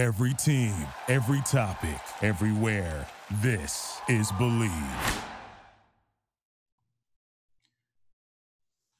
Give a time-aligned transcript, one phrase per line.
[0.00, 0.74] Every team,
[1.08, 3.06] every topic, everywhere.
[3.42, 5.22] This is Bleav.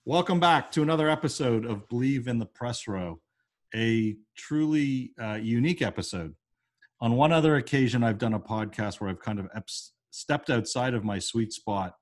[0.04, 3.18] Welcome back to another episode of Bleav in the Press Row,
[3.74, 6.34] a truly uh, unique episode.
[7.00, 9.48] On one other occasion, I've done a podcast where I've kind of
[10.10, 11.94] stepped outside of my sweet spot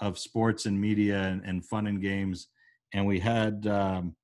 [0.00, 2.48] of sports and media and, and fun and games.
[2.92, 4.16] And we had um,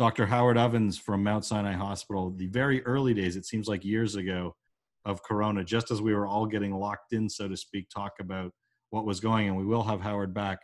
[0.00, 0.24] Dr.
[0.24, 4.56] Howard Ovens from Mount Sinai Hospital, the very early days, it seems like years ago,
[5.04, 8.50] of Corona, just as we were all getting locked in, so to speak, talk about
[8.88, 9.48] what was going.
[9.48, 10.60] And we will have Howard back.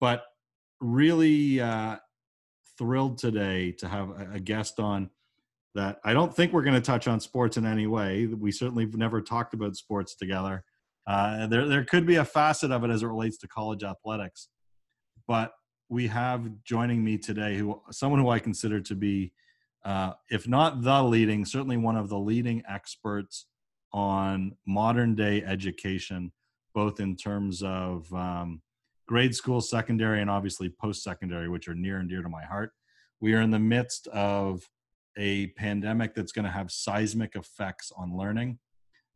[0.00, 0.24] But
[0.80, 1.96] really uh,
[2.78, 5.10] thrilled today to have a, a guest on
[5.74, 8.28] that I don't think we're going to touch on sports in any way.
[8.28, 10.64] We certainly have never talked about sports together.
[11.06, 14.48] Uh, there, there could be a facet of it as it relates to college athletics,
[15.28, 15.52] but
[15.88, 19.32] we have joining me today who someone who I consider to be,
[19.84, 23.46] uh, if not the leading, certainly one of the leading experts
[23.92, 26.32] on modern day education,
[26.74, 28.62] both in terms of um,
[29.06, 32.70] grade school, secondary, and obviously post secondary, which are near and dear to my heart.
[33.20, 34.68] We are in the midst of
[35.16, 38.58] a pandemic that's going to have seismic effects on learning.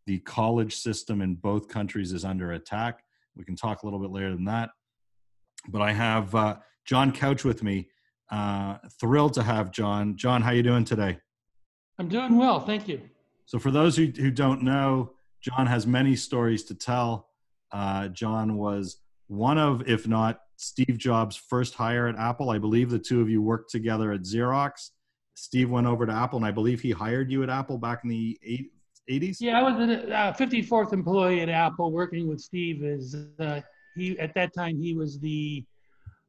[0.06, 3.02] The college system in both countries is under attack.
[3.36, 4.70] We can talk a little bit later than that.
[5.69, 7.89] But I have uh, John Couch with me.
[8.31, 10.17] Uh, thrilled to have John.
[10.17, 11.19] John, how you doing today?
[11.98, 13.01] I'm doing well, thank you.
[13.47, 17.29] So, for those who, who don't know, John has many stories to tell.
[17.73, 18.98] Uh, John was
[19.29, 22.51] one of, if not Steve Jobs' first hire at Apple.
[22.51, 24.91] I believe the two of you worked together at Xerox.
[25.34, 28.11] Steve went over to Apple, and I believe he hired you at Apple back in
[28.11, 28.39] the
[29.09, 29.36] 80s.
[29.41, 32.83] Yeah, I was a uh, 54th employee at Apple, working with Steve.
[32.83, 33.61] As uh,
[33.98, 35.64] he at that time he was the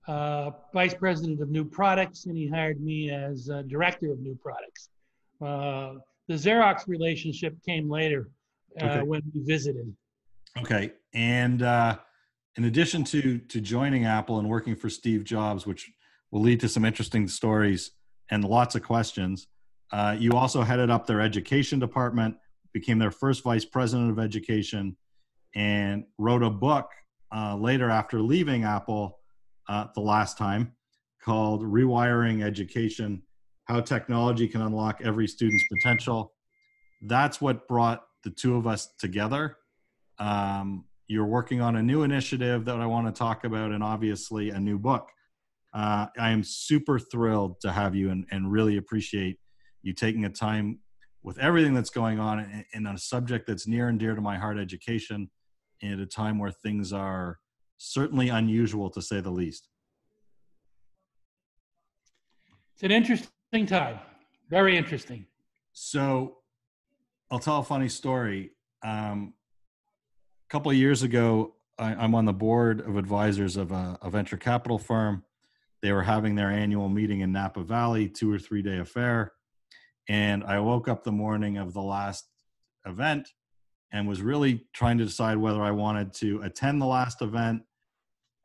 [0.08, 4.38] uh, vice president of new products, and he hired me as uh, director of new
[4.42, 4.90] products.
[5.42, 8.30] Uh, the Xerox relationship came later
[8.82, 9.04] uh, okay.
[9.04, 9.94] when we visited.
[10.58, 11.62] Okay, and
[12.58, 15.92] in addition to to joining Apple and working for Steve Jobs, which
[16.32, 17.92] will lead to some interesting stories
[18.32, 19.48] and lots of questions.
[19.92, 22.36] Uh, you also headed up their education department,
[22.74, 24.96] became their first vice president of education,
[25.56, 26.90] and wrote a book
[27.36, 29.20] uh, later after leaving Apple
[29.68, 30.74] uh, the last time
[31.24, 33.22] called Rewiring Education
[33.66, 36.34] How Technology Can Unlock Every Student's Potential.
[37.04, 39.58] That's what brought the two of us together.
[40.18, 44.50] Um, you're working on a new initiative that I want to talk about, and obviously
[44.50, 45.10] a new book.
[45.74, 49.38] Uh, I am super thrilled to have you and, and really appreciate
[49.82, 50.80] you taking a time
[51.24, 54.38] with everything that's going on in, in a subject that's near and dear to my
[54.38, 55.30] heart education
[55.84, 57.40] at a time where things are
[57.78, 59.70] certainly unusual to say the least.
[62.74, 64.00] It's an interesting time,
[64.50, 65.26] very interesting.
[65.74, 66.38] So,
[67.32, 68.52] I'll tell a funny story.
[68.84, 69.34] Um,
[70.48, 74.10] a couple of years ago, I, am on the board of advisors of a, a
[74.10, 75.24] venture capital firm
[75.82, 79.34] they were having their annual meeting in Napa Valley, two or three day affair.
[80.08, 82.28] And I woke up the morning of the last
[82.86, 83.30] event
[83.92, 87.64] and was really trying to decide whether I wanted to attend the last event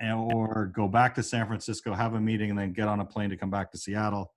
[0.02, 3.30] or go back to San Francisco, have a meeting, and then get on a plane
[3.30, 4.32] to come back to Seattle.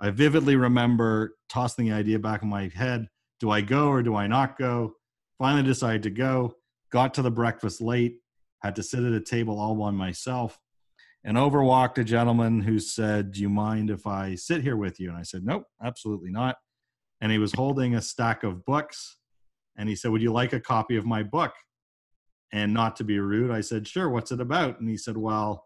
[0.00, 3.08] I vividly remember tossing the idea back in my head
[3.38, 4.94] do I go or do I not go?
[5.38, 6.54] Finally decided to go,
[6.90, 8.20] got to the breakfast late,
[8.62, 10.58] had to sit at a table all by myself
[11.26, 15.00] and over walked a gentleman who said, Do you mind if I sit here with
[15.00, 15.08] you?
[15.08, 16.56] And I said, Nope, absolutely not.
[17.20, 19.16] And he was holding a stack of books.
[19.78, 21.52] And he said, Would you like a copy of my book?
[22.52, 24.80] And not to be rude, I said, Sure, what's it about?
[24.80, 25.64] And he said, Well,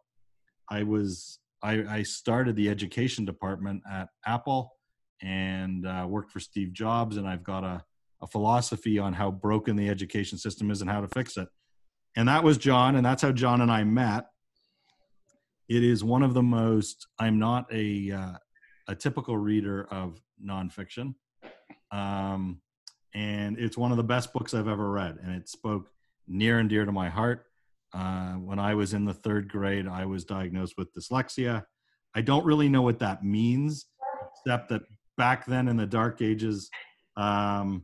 [0.71, 4.73] I was, I, I started the education department at Apple
[5.23, 7.17] and uh, worked for Steve Jobs.
[7.17, 7.83] And I've got a,
[8.23, 11.49] a philosophy on how broken the education system is and how to fix it.
[12.17, 12.97] And that was John.
[12.97, 14.27] And that's how John and I met
[15.71, 18.35] it is one of the most i'm not a uh,
[18.89, 21.15] a typical reader of nonfiction
[21.93, 22.61] um,
[23.15, 25.91] and it's one of the best books i've ever read and it spoke
[26.29, 27.47] near and dear to my heart
[27.95, 31.65] uh, when i was in the third grade i was diagnosed with dyslexia
[32.15, 33.87] i don't really know what that means
[34.33, 34.83] except that
[35.17, 36.71] back then in the dark ages
[37.17, 37.83] um,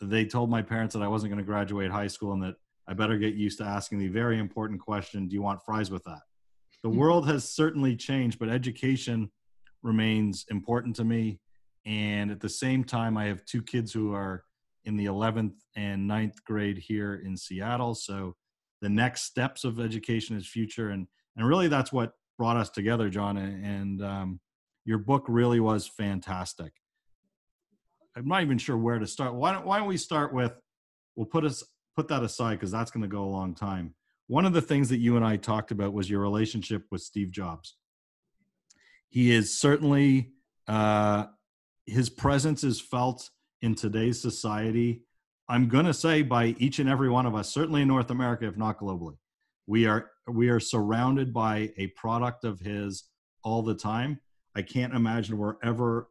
[0.00, 2.54] they told my parents that i wasn't going to graduate high school and that
[2.88, 6.04] i better get used to asking the very important question do you want fries with
[6.04, 6.20] that
[6.82, 6.96] the hmm.
[6.96, 9.30] world has certainly changed, but education
[9.82, 11.40] remains important to me.
[11.86, 14.44] And at the same time, I have two kids who are
[14.84, 17.94] in the 11th and 9th grade here in Seattle.
[17.94, 18.36] So
[18.80, 20.90] the next steps of education is future.
[20.90, 21.06] And,
[21.36, 23.36] and really, that's what brought us together, John.
[23.36, 24.40] And um,
[24.84, 26.72] your book really was fantastic.
[28.16, 29.34] I'm not even sure where to start.
[29.34, 30.52] Why don't Why don't we start with?
[31.16, 31.62] We'll put us
[31.96, 33.94] put that aside because that's going to go a long time.
[34.26, 37.30] One of the things that you and I talked about was your relationship with Steve
[37.30, 37.76] Jobs.
[39.08, 40.32] He is certainly
[40.68, 41.26] uh,
[41.90, 43.30] his presence is felt
[43.62, 45.02] in today's society.
[45.48, 48.46] I'm going to say by each and every one of us, certainly in North America,
[48.46, 49.16] if not globally.
[49.66, 53.04] We are we are surrounded by a product of his
[53.42, 54.20] all the time.
[54.56, 56.08] I can't imagine we're ever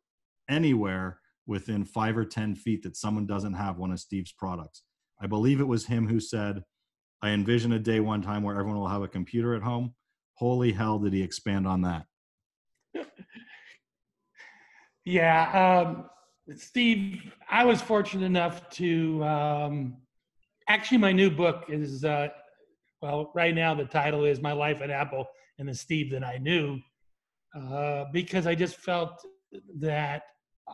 [0.50, 4.84] anywhere within five or 10 feet that someone doesn't have one of Steve's products.
[5.22, 6.64] I believe it was him who said,
[7.22, 9.94] I envision a day one time where everyone will have a computer at home.
[10.36, 12.06] Holy hell, did he expand on that?
[15.10, 15.86] Yeah.
[15.86, 16.10] Um,
[16.56, 19.98] Steve, I was fortunate enough to um,
[20.68, 22.28] actually, my new book is, uh,
[23.02, 25.26] well, right now the title is My Life at Apple
[25.58, 26.80] and the Steve That I Knew,
[27.60, 29.26] uh, because I just felt
[29.80, 30.24] that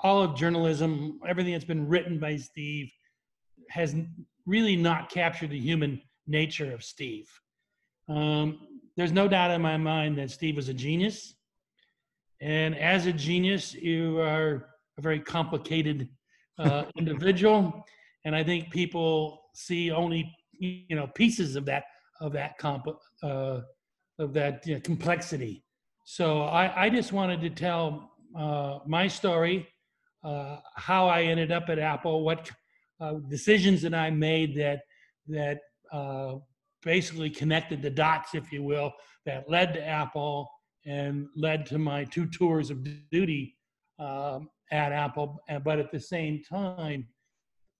[0.03, 2.91] all of journalism, everything that's been written by Steve,
[3.69, 3.95] has
[4.45, 7.27] really not captured the human nature of Steve.
[8.09, 8.67] Um,
[8.97, 11.35] there's no doubt in my mind that Steve was a genius.
[12.41, 16.09] And as a genius, you are a very complicated
[16.59, 17.85] uh, individual.
[18.25, 21.83] And I think people see only you know pieces of that
[22.21, 22.87] of that comp
[23.23, 23.59] uh,
[24.19, 25.63] of that you know, complexity.
[26.05, 29.67] So I, I just wanted to tell uh, my story,
[30.23, 32.49] uh, how I ended up at Apple, what
[32.99, 34.81] uh, decisions that I made that
[35.27, 35.59] that
[35.91, 36.35] uh,
[36.83, 38.93] basically connected the dots, if you will,
[39.25, 40.49] that led to Apple
[40.85, 43.57] and led to my two tours of duty
[43.99, 45.39] um, at Apple.
[45.63, 47.07] But at the same time,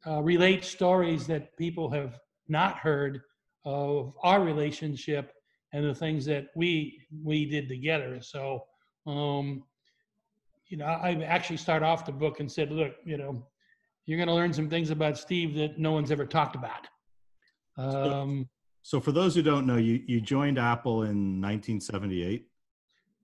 [0.08, 3.22] uh, relate stories that people have not heard
[3.66, 5.34] of our relationship
[5.74, 8.22] and the things that we we did together.
[8.22, 8.64] So,
[9.06, 9.64] um,
[10.68, 13.46] you know, I actually start off the book and said, look, you know,
[14.06, 16.88] you're going to learn some things about Steve that no one's ever talked about.
[17.78, 18.48] Um,
[18.84, 22.48] so, for those who don't know, you you joined Apple in 1978.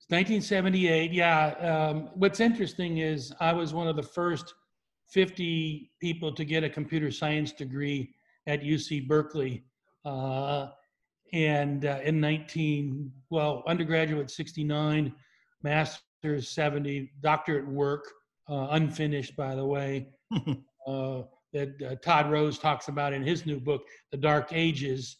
[0.09, 1.47] 1978, yeah.
[1.59, 4.53] Um, what's interesting is I was one of the first
[5.09, 8.13] 50 people to get a computer science degree
[8.47, 9.63] at UC Berkeley.
[10.05, 10.67] Uh,
[11.33, 15.13] and uh, in 19, well, undergraduate 69,
[15.63, 18.05] master's 70, doctorate work,
[18.49, 20.07] uh, unfinished, by the way,
[20.87, 21.21] uh,
[21.53, 25.17] that uh, Todd Rose talks about in his new book, The Dark Ages.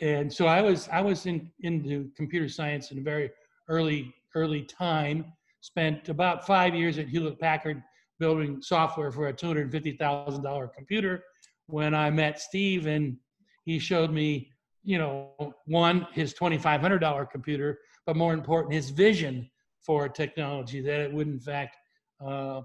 [0.00, 3.30] And so I was I was in into computer science in a very
[3.68, 5.32] early early time.
[5.60, 7.82] Spent about five years at Hewlett Packard
[8.18, 11.22] building software for a two hundred fifty thousand dollar computer.
[11.66, 13.16] When I met Steve and
[13.64, 14.50] he showed me,
[14.82, 19.50] you know, one his twenty five hundred dollar computer, but more important, his vision
[19.80, 21.76] for technology that it would in fact
[22.24, 22.60] uh,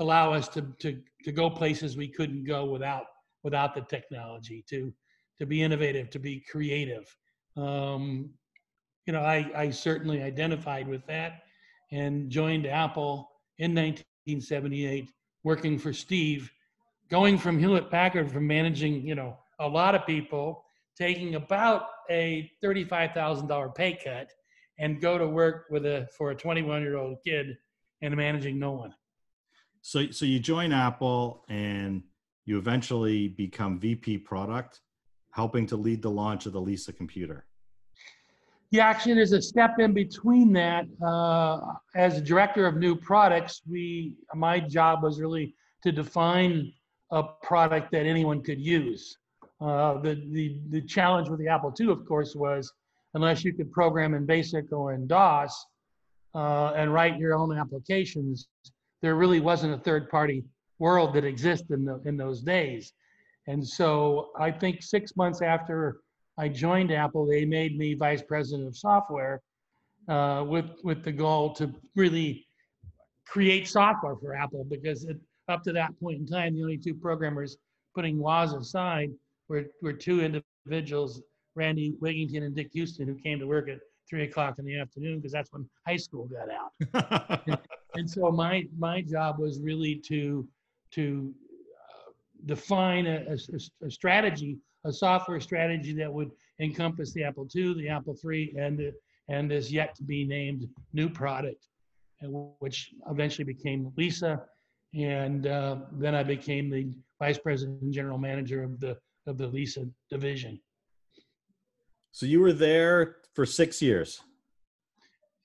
[0.00, 3.04] allow us to, to, to go places we couldn't go without,
[3.42, 4.92] without the technology, to,
[5.38, 7.04] to be innovative, to be creative.
[7.56, 8.30] Um,
[9.08, 11.44] you know, I, I certainly identified with that
[11.90, 15.08] and joined Apple in 1978,
[15.44, 16.52] working for Steve,
[17.08, 20.62] going from Hewlett Packard from managing, you know, a lot of people,
[20.94, 24.30] taking about a $35,000 pay cut
[24.78, 27.56] and go to work with a for a 21 year old kid
[28.02, 28.94] and managing no one.
[29.80, 32.02] So, so you join Apple and
[32.44, 34.82] you eventually become VP product,
[35.32, 37.47] helping to lead the launch of the Lisa computer.
[38.70, 40.86] Yeah, action is a step in between that.
[41.04, 41.60] Uh,
[41.94, 46.72] as director of new products, we my job was really to define
[47.10, 49.16] a product that anyone could use.
[49.60, 52.70] Uh, the, the the challenge with the Apple II, of course, was
[53.14, 55.66] unless you could program in BASIC or in DOS
[56.34, 58.48] uh, and write your own applications,
[59.00, 60.44] there really wasn't a third party
[60.78, 62.92] world that existed in, the, in those days.
[63.46, 66.00] And so I think six months after
[66.38, 69.42] I joined Apple, they made me vice president of software
[70.08, 72.46] uh, with, with the goal to really
[73.26, 75.18] create software for Apple because it,
[75.48, 77.56] up to that point in time, the only two programmers
[77.94, 79.10] putting Woz aside
[79.48, 81.22] were, were two individuals,
[81.54, 83.78] Randy Wigginton and Dick Huston, who came to work at
[84.08, 87.42] three o'clock in the afternoon because that's when high school got out.
[87.46, 87.58] and,
[87.94, 90.46] and, so my my job was really to
[90.92, 91.34] to
[91.74, 92.10] uh,
[92.46, 96.30] define a, a, a, strategy, a software strategy that would
[96.60, 98.92] encompass the Apple II, the Apple III, and the,
[99.28, 101.68] and this yet to be named new product,
[102.22, 104.42] which eventually became Lisa,
[104.94, 109.46] and uh, then I became the vice president and general manager of the of the
[109.46, 110.58] Lisa division.
[112.12, 114.22] So you were there for six years.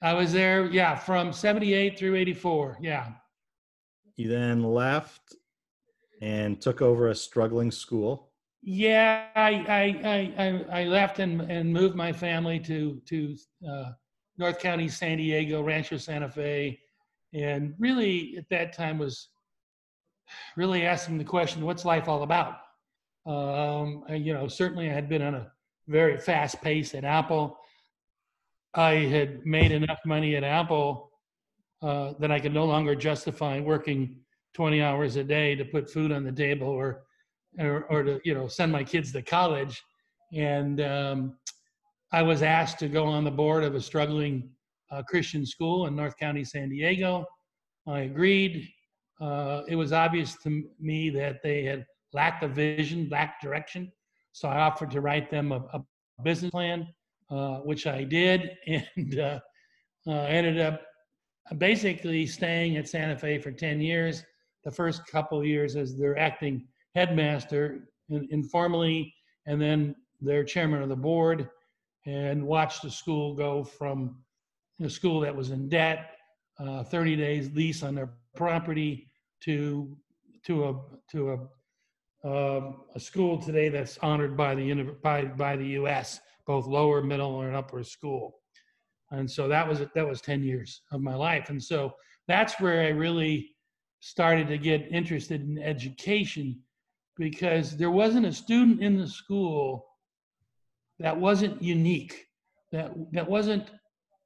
[0.02, 2.78] I was there, yeah, from 78 through 84.
[2.82, 3.12] Yeah.
[4.16, 5.36] You then left
[6.22, 8.33] and took over a struggling school.
[8.65, 9.51] Yeah, I
[10.05, 13.36] I I, I, left and, and moved my family to to
[13.70, 13.91] uh,
[14.38, 16.79] North County, San Diego, Rancho Santa Fe,
[17.34, 19.29] and really at that time was
[20.55, 22.55] really asking the question, what's life all about?
[23.25, 25.51] Um, I, you know, certainly I had been on a
[25.88, 27.58] very fast pace at Apple.
[28.74, 31.12] I had made enough money at Apple
[31.82, 34.15] uh, that I could no longer justify working
[34.53, 37.03] 20 hours a day to put food on the table or,
[37.60, 39.81] or, or to, you know, send my kids to college.
[40.33, 41.38] And um,
[42.12, 44.50] I was asked to go on the board of a struggling
[44.91, 47.25] uh, Christian school in North County, San Diego.
[47.88, 48.69] I agreed.
[49.19, 53.91] Uh, it was obvious to me that they had lacked a vision, lacked direction.
[54.31, 55.83] So I offered to write them a, a
[56.24, 56.88] business plan,
[57.29, 59.39] uh, which I did, and uh,
[60.07, 60.81] uh, ended up
[61.57, 64.24] basically staying at Santa Fe for 10 years.
[64.63, 69.14] The first couple years as their acting headmaster, informally,
[69.46, 71.50] and then their chairman of the board,
[72.06, 74.18] and watched the school go from
[74.82, 76.12] a school that was in debt,
[76.60, 79.10] uh, 30 days lease on their property,
[79.42, 79.98] to
[80.46, 80.76] to a
[81.12, 81.38] to a
[82.26, 86.22] um, a school today that's honored by the by by the U.S.
[86.48, 88.40] both lower, middle, and upper school,
[89.12, 91.94] and so that was that was ten years of my life, and so
[92.28, 93.50] that's where I really
[94.00, 96.60] started to get interested in education
[97.17, 99.86] because there wasn't a student in the school
[101.00, 102.27] that wasn't unique,
[102.72, 103.70] that that wasn't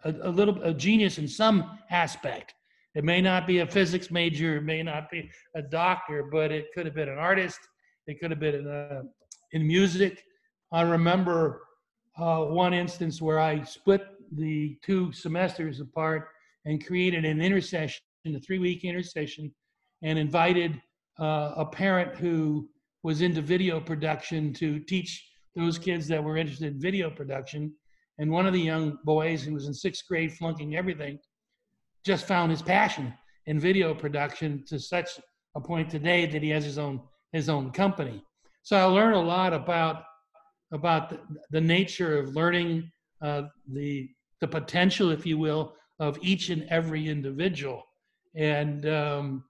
[0.03, 2.53] a, a little a genius in some aspect.
[2.95, 6.67] It may not be a physics major, it may not be a doctor, but it
[6.73, 7.59] could have been an artist,
[8.07, 9.03] it could have been in, uh,
[9.51, 10.23] in music.
[10.71, 11.61] I remember
[12.17, 16.29] uh, one instance where I split the two semesters apart
[16.65, 19.53] and created an intercession, a three week intercession,
[20.01, 20.81] and invited
[21.19, 22.67] uh, a parent who
[23.07, 27.73] was into video production to teach those kids that were interested in video production.
[28.19, 31.17] And one of the young boys who was in sixth grade flunking everything
[32.05, 33.13] just found his passion
[33.45, 35.09] in video production to such
[35.55, 36.99] a point today that he has his own
[37.31, 38.21] his own company.
[38.63, 40.03] So I learned a lot about
[40.73, 41.19] about the,
[41.51, 44.09] the nature of learning uh, the
[44.41, 47.83] the potential, if you will, of each and every individual,
[48.35, 49.45] and um,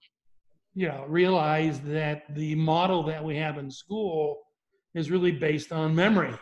[0.78, 4.38] you know realize that the model that we have in school
[4.94, 6.36] is really based on memory.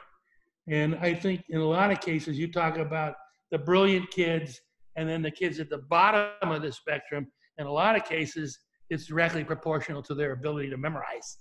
[0.67, 3.15] And I think in a lot of cases, you talk about
[3.51, 4.59] the brilliant kids
[4.97, 7.27] and then the kids at the bottom of the spectrum.
[7.59, 11.37] In a lot of cases, it's directly proportional to their ability to memorize.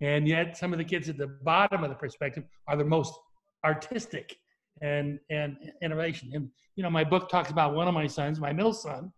[0.00, 3.14] And yet, some of the kids at the bottom of the perspective are the most
[3.64, 4.36] artistic
[4.80, 6.30] and and innovation.
[6.34, 9.12] And you know, my book talks about one of my sons, my middle son,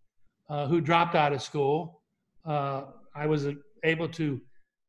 [0.49, 2.01] uh, who dropped out of school.
[2.47, 2.85] Uh,
[3.15, 3.47] I was
[3.85, 4.41] able to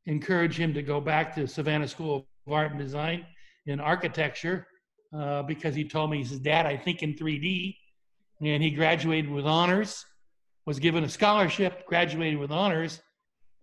[0.06, 3.26] encourage him to go back to Savannah School of Art and Design
[3.66, 4.68] in architecture
[5.14, 7.76] uh, because he told me, he says, "Dad, I think in 3D."
[8.42, 10.04] And he graduated with honors,
[10.66, 13.00] was given a scholarship, graduated with honors,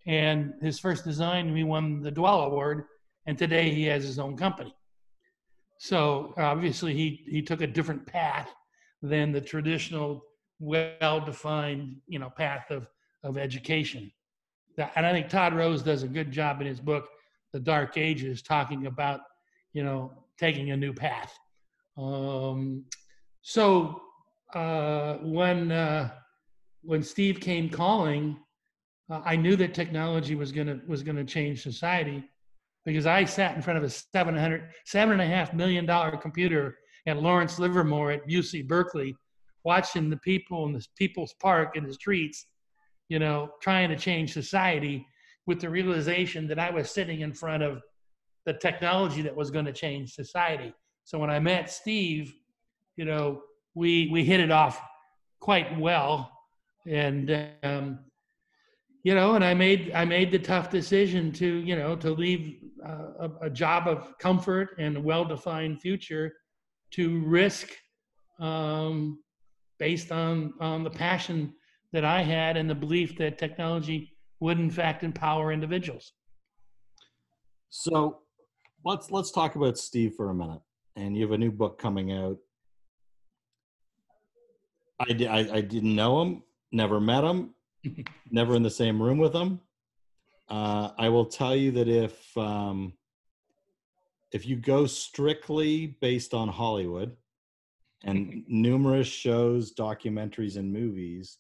[0.07, 2.85] and his first design, he won the Dwell Award,
[3.27, 4.75] and today he has his own company.
[5.79, 8.51] So obviously, he he took a different path
[9.03, 10.23] than the traditional,
[10.59, 12.87] well-defined, you know, path of
[13.23, 14.11] of education.
[14.79, 17.09] And I think Todd Rose does a good job in his book,
[17.53, 19.21] The Dark Ages, talking about,
[19.73, 21.37] you know, taking a new path.
[21.97, 22.85] Um,
[23.43, 24.03] so
[24.55, 26.11] uh, when uh,
[26.83, 28.39] when Steve came calling,
[29.11, 32.25] uh, I knew that technology was gonna was gonna change society
[32.85, 36.79] because I sat in front of a 700 seven and a half million dollar computer
[37.07, 39.17] at Lawrence Livermore at UC Berkeley,
[39.65, 42.47] watching the people in the People's Park in the streets,
[43.09, 45.07] you know, trying to change society
[45.47, 47.83] with the realization that I was sitting in front of
[48.45, 50.73] the technology that was going to change society.
[51.05, 52.35] So when I met Steve,
[52.97, 53.43] you know,
[53.75, 54.81] we we hit it off
[55.41, 56.31] quite well,
[56.87, 58.01] and um,
[59.05, 62.59] you know, and I made I made the tough decision to you know to leave
[62.87, 66.33] uh, a, a, job of comfort and a well-defined future
[66.93, 67.71] to risk
[68.39, 69.19] um,
[69.79, 71.55] based on on the passion
[71.93, 76.13] that I had and the belief that technology would in fact empower individuals.
[77.71, 78.21] So
[78.85, 80.61] let's let's talk about Steve for a minute.
[80.97, 82.39] And you have a new book coming out
[85.01, 86.43] I, I, I didn't know him,
[86.73, 87.55] never met him,
[88.31, 89.61] never in the same room with him.
[90.49, 92.95] Uh, I will tell you that if um,
[94.33, 97.17] if you go strictly based on Hollywood
[98.05, 101.39] and numerous shows, documentaries, and movies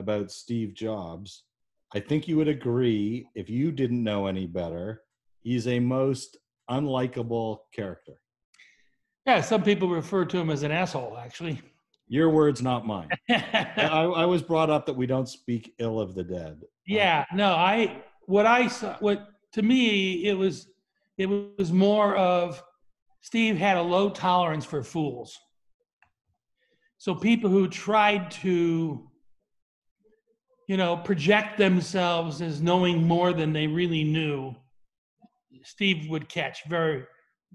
[0.00, 1.44] about Steve Jobs,
[1.94, 5.02] I think you would agree if you didn't know any better,
[5.42, 6.38] he's a most
[6.68, 8.20] unlikable character.
[9.26, 11.60] Yeah, some people refer to him as an asshole, actually.
[12.08, 13.08] Your words, not mine.
[13.30, 16.62] I, I was brought up that we don't speak ill of the dead.
[16.86, 20.68] yeah, no, I what I saw what to me it was
[21.18, 22.62] it was more of
[23.20, 25.38] Steve had a low tolerance for fools.
[26.98, 29.09] So people who tried to
[30.70, 34.54] you know project themselves as knowing more than they really knew
[35.64, 37.04] Steve would catch very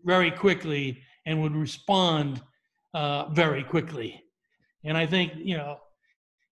[0.04, 2.42] very quickly and would respond
[2.94, 4.24] uh, very quickly.
[4.84, 5.78] And I think, you know,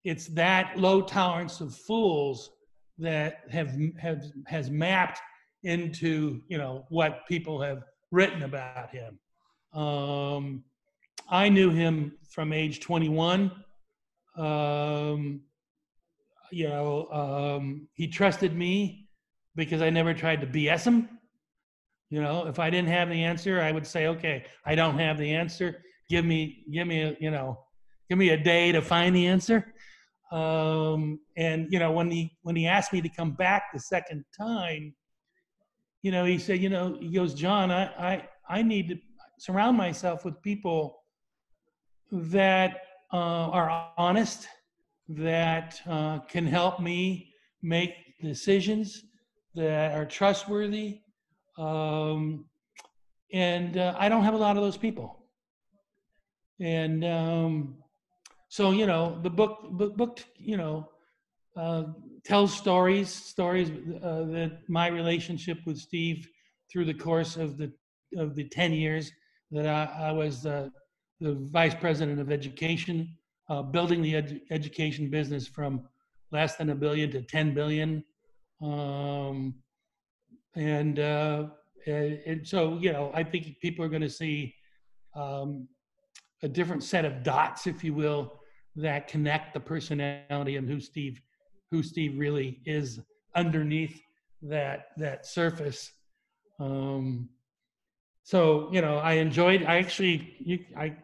[0.03, 2.49] it's that low tolerance of fools
[2.97, 5.19] that have, have has mapped
[5.63, 9.19] into, you know, what people have written about him.
[9.79, 10.63] Um,
[11.29, 13.51] I knew him from age 21.
[14.35, 15.41] Um,
[16.53, 19.09] you know, um, he trusted me
[19.55, 21.09] because I never tried to BS him.
[22.09, 25.17] You know, if I didn't have the answer, I would say, okay, I don't have
[25.17, 25.81] the answer.
[26.09, 27.59] Give me, give me, a, you know,
[28.09, 29.73] give me a day to find the answer.
[30.31, 34.25] Um, and you know, when he when he asked me to come back the second
[34.35, 34.95] time,
[36.01, 38.97] you know, he said, you know, he goes, John, I I I need to
[39.37, 41.03] surround myself with people
[42.11, 42.81] that
[43.11, 44.47] uh, are honest,
[45.09, 47.31] that uh, can help me
[47.61, 49.03] make decisions
[49.55, 50.99] that are trustworthy,
[51.57, 52.45] um,
[53.31, 55.25] and uh, I don't have a lot of those people.
[56.59, 57.77] And um,
[58.49, 60.87] so, you know, the book, book, book you know,
[61.57, 61.83] uh,
[62.23, 66.27] tells stories, stories uh, that my relationship with Steve
[66.71, 67.71] through the course of the
[68.17, 69.11] of the ten years
[69.51, 70.71] that I, I was the
[71.21, 73.15] vice president of education,
[73.49, 75.87] uh, building the ed- education business from
[76.31, 78.03] less than a billion to 10 billion.
[78.61, 79.55] Um,
[80.55, 81.47] and uh,
[81.85, 84.55] and so you know I think people are going to see
[85.15, 85.67] um,
[86.41, 88.39] a different set of dots, if you will,
[88.75, 91.21] that connect the personality and who Steve
[91.71, 92.99] who Steve really is
[93.35, 93.99] underneath
[94.41, 95.91] that that surface.
[96.59, 97.29] Um,
[98.23, 99.63] so you know I enjoyed.
[99.63, 100.95] I actually you, I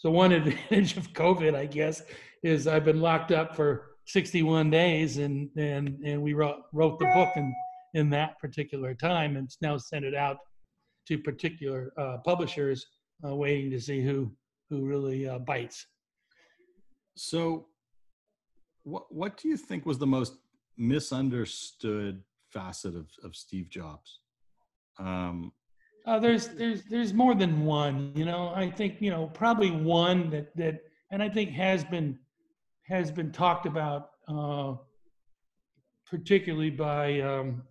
[0.00, 2.02] so one advantage of COVID, I guess,
[2.42, 7.10] is I've been locked up for 61 days, and and and we wrote wrote the
[7.14, 7.52] book and
[7.94, 10.36] in that particular time and it's now sent it out
[11.08, 12.86] to particular uh, publishers
[13.26, 14.32] uh, waiting to see who
[14.70, 15.86] who really uh, bites.
[17.16, 17.66] So
[18.84, 20.34] what what do you think was the most
[20.78, 24.20] misunderstood facet of, of steve jobs?
[24.98, 25.52] Um,
[26.06, 30.30] uh, there's there's there's more than one you know i think you know probably one
[30.30, 32.18] that that and i think has been
[32.82, 34.74] has been talked about uh,
[36.10, 37.62] particularly by um,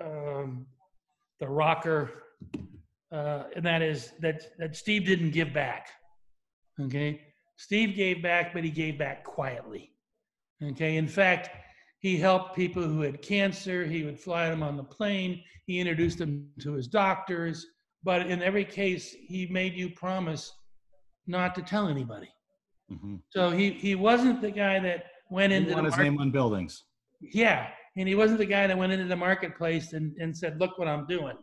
[0.00, 0.66] um,
[1.40, 2.10] the rocker,
[3.10, 5.88] uh, and that is that that Steve didn't give back.
[6.80, 7.20] Okay,
[7.56, 9.90] Steve gave back, but he gave back quietly.
[10.62, 11.50] Okay, in fact,
[12.02, 13.84] he helped people who had cancer.
[13.84, 15.42] He would fly them on the plane.
[15.66, 17.64] He introduced them to his doctors.
[18.02, 20.52] But in every case, he made you promise
[21.28, 22.28] not to tell anybody.
[22.90, 23.16] Mm-hmm.
[23.30, 26.82] So he he wasn't the guy that went into want his name on buildings.
[27.20, 30.78] Yeah, and he wasn't the guy that went into the marketplace and, and said, Look
[30.78, 31.36] what I'm doing.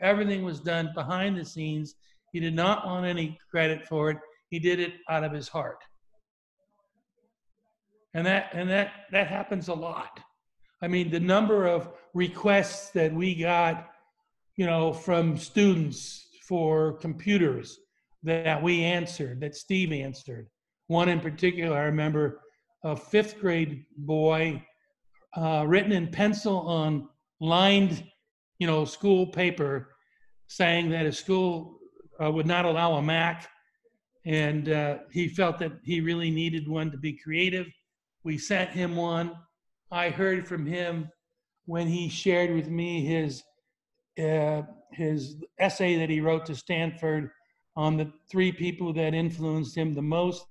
[0.00, 1.94] Everything was done behind the scenes.
[2.32, 4.16] He did not want any credit for it.
[4.48, 5.82] He did it out of his heart.
[8.14, 10.20] And that and that that happens a lot.
[10.82, 13.90] I mean, the number of requests that we got,
[14.56, 17.78] you know, from students for computers
[18.22, 20.48] that we answered, that Steve answered.
[20.88, 22.40] One in particular, I remember
[22.82, 24.64] a fifth grade boy
[25.36, 27.08] uh, written in pencil on
[27.40, 28.02] lined,
[28.58, 29.94] you know, school paper,
[30.48, 31.78] saying that his school
[32.22, 33.48] uh, would not allow a Mac,
[34.26, 37.66] and uh, he felt that he really needed one to be creative.
[38.24, 39.36] We sent him one.
[39.90, 41.10] I heard from him
[41.66, 43.42] when he shared with me his
[44.22, 47.30] uh, his essay that he wrote to Stanford
[47.76, 50.44] on the three people that influenced him the most.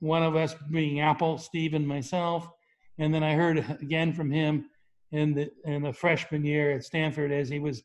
[0.00, 2.48] One of us being Apple, Steve, and myself.
[2.98, 4.66] And then I heard again from him
[5.12, 7.82] in the in the freshman year at Stanford as he was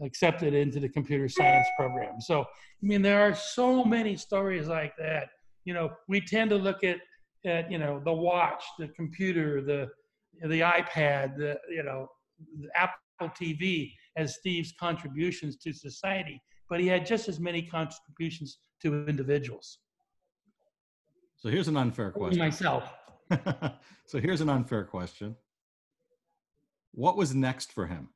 [0.00, 2.20] accepted into the computer science program.
[2.20, 2.46] So I
[2.86, 5.28] mean, there are so many stories like that.
[5.64, 6.98] You know, we tend to look at
[7.44, 9.88] at you know the watch, the computer, the
[10.48, 12.08] the iPad, the you know
[12.60, 18.58] the Apple TV as Steve's contributions to society, but he had just as many contributions
[18.82, 19.78] to individuals.
[21.36, 22.38] So here's an unfair question.
[22.38, 22.92] Myself.
[24.06, 25.36] so here's an unfair question.
[26.92, 28.10] What was next for him?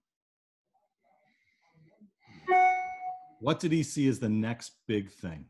[3.40, 5.46] What did he see as the next big thing?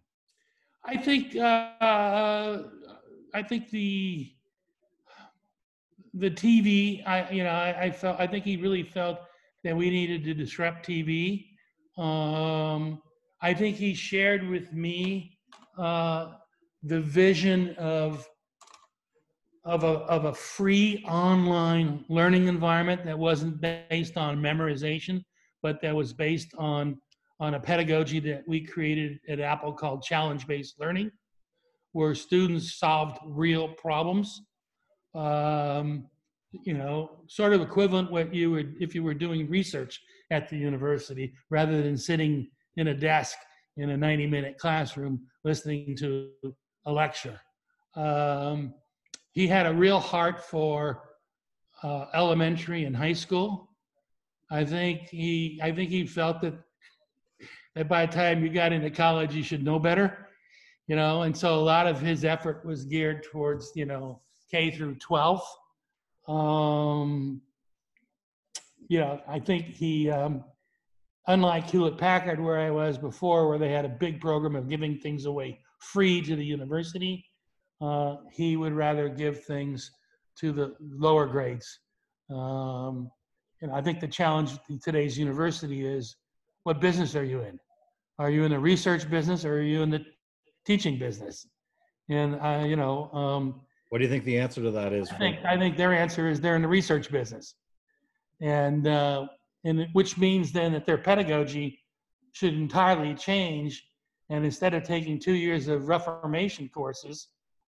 [0.84, 2.62] I think uh,
[3.36, 4.32] I think the
[6.14, 7.06] the TV.
[7.06, 9.18] I you know I, I, felt I think he really felt
[9.62, 11.44] that we needed to disrupt TV.
[11.98, 13.02] Um,
[13.42, 15.38] I think he shared with me
[15.76, 16.32] uh,
[16.82, 18.26] the vision of
[19.66, 25.22] of a of a free online learning environment that wasn't based on memorization,
[25.62, 26.98] but that was based on
[27.38, 31.10] on a pedagogy that we created at Apple called challenge-based learning,
[31.96, 34.42] where students solved real problems.
[35.14, 36.08] Um,
[36.52, 40.58] you know, sort of equivalent what you would if you were doing research at the
[40.58, 43.38] university rather than sitting in a desk
[43.78, 46.28] in a 90-minute classroom listening to
[46.84, 47.40] a lecture.
[47.94, 48.74] Um,
[49.32, 51.02] he had a real heart for
[51.82, 53.70] uh, elementary and high school.
[54.50, 56.56] I think he I think he felt that
[57.74, 60.25] that by the time you got into college, you should know better,
[60.86, 61.22] you know.
[61.22, 64.20] And so a lot of his effort was geared towards, you know,
[64.50, 65.42] K through 12.
[66.28, 67.40] Um,
[68.88, 70.44] you know, I think he, um,
[71.26, 74.98] unlike Hewlett Packard, where I was before, where they had a big program of giving
[74.98, 77.24] things away free to the university,
[77.80, 79.90] uh, he would rather give things
[80.38, 81.80] to the lower grades.
[82.30, 83.10] Um,
[83.62, 86.16] and I think the challenge in today's university is
[86.64, 87.58] what business are you in?
[88.18, 90.04] Are you in the research business or are you in the
[90.66, 91.46] teaching business?
[92.08, 95.10] And uh, you know, um, what do you think the answer to that is?
[95.10, 97.54] I think, I think their answer is they're in the research business,
[98.40, 99.26] and uh,
[99.64, 101.78] and which means then that their pedagogy
[102.32, 103.84] should entirely change.
[104.28, 107.28] And instead of taking two years of reformation courses,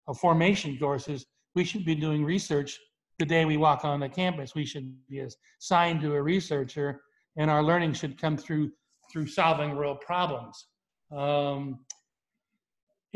[0.09, 2.79] of formation courses, we should be doing research
[3.19, 4.55] the day we walk on the campus.
[4.55, 5.23] We should be
[5.61, 7.03] assigned to a researcher,
[7.37, 8.73] and our learning should come through
[9.11, 10.67] through solving real problems.
[11.15, 11.81] Um,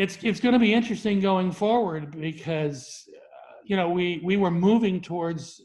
[0.00, 3.18] it's it's going to be interesting going forward because uh,
[3.64, 5.60] you know we we were moving towards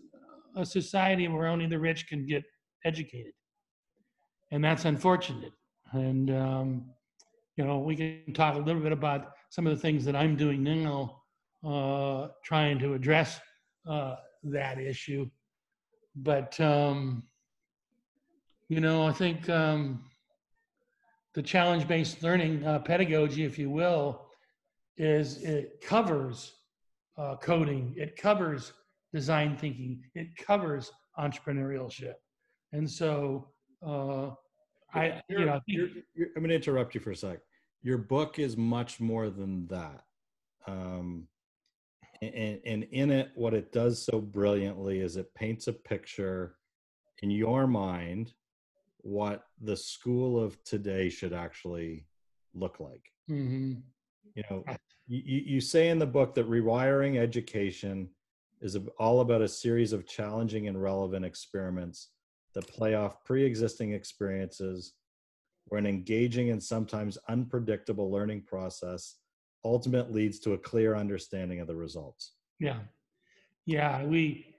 [0.58, 2.44] a society where only the rich can get
[2.84, 3.32] educated,
[4.52, 5.54] and that's unfortunate.
[5.94, 6.86] And um,
[7.56, 10.36] you know we can talk a little bit about some of the things that I'm
[10.36, 11.22] doing now,
[11.66, 13.40] uh, trying to address
[13.90, 15.30] uh, that issue.
[16.14, 17.24] But um,
[18.68, 20.04] you know, I think um,
[21.36, 24.25] the challenge-based learning uh, pedagogy, if you will,
[24.98, 26.54] is it covers
[27.18, 28.74] uh, coding, it covers
[29.14, 32.16] design thinking, it covers entrepreneurship,
[32.74, 33.50] and so
[33.86, 34.32] uh,
[34.94, 37.40] I, you know, you're, you're, I'm going to interrupt you for a sec.
[37.84, 40.02] Your book is much more than that.
[40.68, 41.28] Um,
[42.22, 46.56] and, and in it, what it does so brilliantly is it paints a picture
[47.22, 48.34] in your mind
[49.02, 52.08] what the school of today should actually
[52.54, 53.04] look like.
[53.30, 53.74] Mm-hmm.
[54.34, 54.64] You know,
[55.08, 58.10] you, you say in the book that rewiring education
[58.62, 62.10] is all about a series of challenging and relevant experiments
[62.54, 64.94] that play off pre-existing experiences
[65.66, 69.18] where an engaging and sometimes unpredictable learning process
[69.64, 72.34] ultimately leads to a clear understanding of the results.
[72.60, 72.80] Yeah,
[73.66, 74.04] yeah.
[74.04, 74.56] We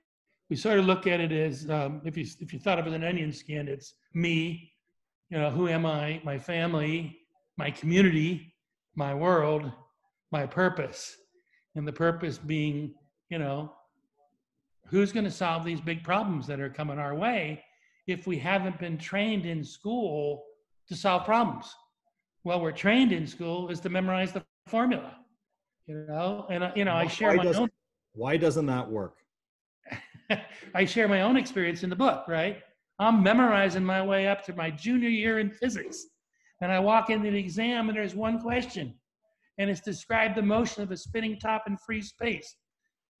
[0.49, 2.89] we sort of look at it as um, if you if you thought of it
[2.89, 4.71] as an onion skin, it's me,
[5.29, 7.17] you know, who am I, my family,
[7.57, 8.53] my community,
[8.97, 9.71] my world,
[10.31, 11.15] my purpose,
[11.75, 12.95] and the purpose being,
[13.29, 13.71] you know,
[14.87, 17.63] who's going to solve these big problems that are coming our way
[18.07, 20.43] if we haven't been trained in school
[20.87, 21.71] to solve problems.
[22.43, 25.17] Well, we're trained in school is to memorize the formula,
[25.85, 27.69] you know, and uh, you know, I share why my own.
[28.13, 29.17] Why doesn't that work?
[30.73, 32.63] I share my own experience in the book, right?
[32.99, 36.07] I'm memorizing my way up to my junior year in physics.
[36.61, 38.95] And I walk into the exam and there's one question.
[39.57, 42.55] And it's describe the motion of a spinning top in free space.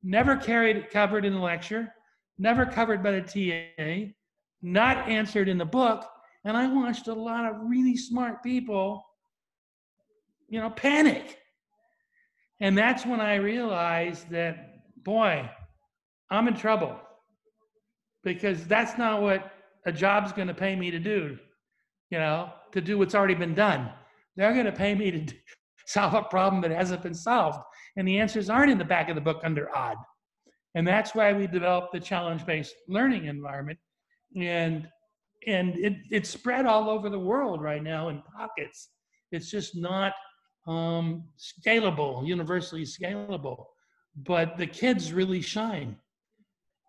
[0.03, 1.93] Never carried covered in the lecture,
[2.37, 4.11] never covered by the TA,
[4.61, 6.05] not answered in the book.
[6.45, 9.03] And I watched a lot of really smart people,
[10.47, 11.39] you know, panic.
[12.59, 15.49] And that's when I realized that, boy,
[16.29, 16.99] I'm in trouble
[18.23, 19.51] because that's not what
[19.85, 21.37] a job's going to pay me to do,
[22.09, 23.89] you know, to do what's already been done.
[24.35, 25.35] They're going to pay me to
[25.85, 27.59] solve a problem that hasn't been solved.
[27.95, 29.97] And the answers aren't in the back of the book under odd.
[30.75, 33.79] And that's why we developed the challenge-based learning environment.
[34.35, 34.87] And
[35.45, 38.89] and it, it's spread all over the world right now in pockets.
[39.31, 40.13] It's just not
[40.67, 43.65] um, scalable, universally scalable.
[44.15, 45.95] But the kids really shine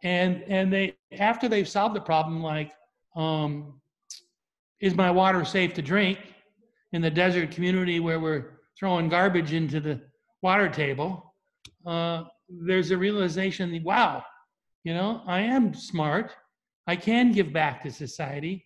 [0.02, 2.72] and and they after they've solved the problem, like,
[3.16, 3.80] um,
[4.80, 6.18] is my water safe to drink
[6.92, 10.00] in the desert community where we're throwing garbage into the
[10.42, 11.34] water table?
[11.86, 14.24] Uh, there's a realization that wow,
[14.84, 16.32] you know, I am smart.
[16.86, 18.64] I can give back to society.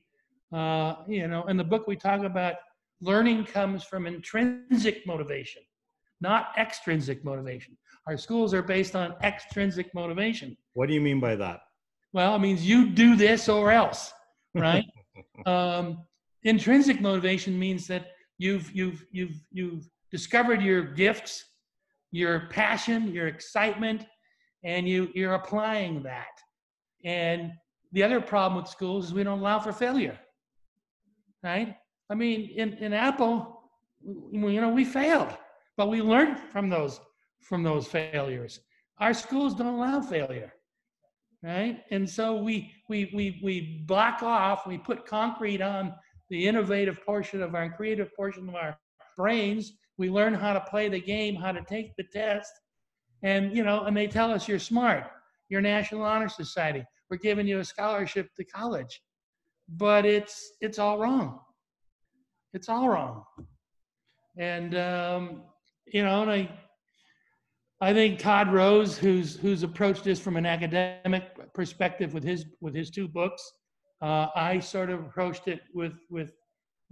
[0.52, 2.56] Uh, you know, in the book we talk about
[3.00, 5.62] learning comes from intrinsic motivation,
[6.20, 7.76] not extrinsic motivation.
[8.06, 10.56] Our schools are based on extrinsic motivation.
[10.74, 11.60] What do you mean by that?
[12.12, 14.12] Well, it means you do this or else,
[14.54, 14.84] right?
[15.46, 15.98] um,
[16.44, 21.44] intrinsic motivation means that you've you've you've you've discovered your gifts,
[22.10, 24.06] your passion, your excitement,
[24.64, 26.34] and you you're applying that.
[27.04, 27.52] And
[27.92, 30.18] the other problem with schools is we don't allow for failure,
[31.42, 31.76] right?
[32.10, 33.62] I mean, in, in Apple,
[34.04, 35.36] you know, we failed,
[35.76, 37.00] but we learned from those
[37.40, 38.60] from those failures.
[38.98, 40.52] Our schools don't allow failure,
[41.42, 41.82] right?
[41.90, 44.66] And so we we we we block off.
[44.66, 45.94] We put concrete on
[46.30, 48.78] the innovative portion of our creative portion of our
[49.16, 49.72] brains.
[49.98, 52.52] We learn how to play the game, how to take the test,
[53.22, 55.04] and you know, and they tell us you're smart.
[55.48, 56.84] You're National Honor Society.
[57.10, 59.02] We're giving you a scholarship to college,
[59.68, 61.40] but it's it's all wrong.
[62.54, 63.24] It's all wrong.
[64.38, 65.42] And um,
[65.86, 66.50] you know, and I
[67.82, 72.74] I think Todd Rose, who's who's approached this from an academic perspective with his with
[72.74, 73.42] his two books,
[74.00, 76.32] uh, I sort of approached it with with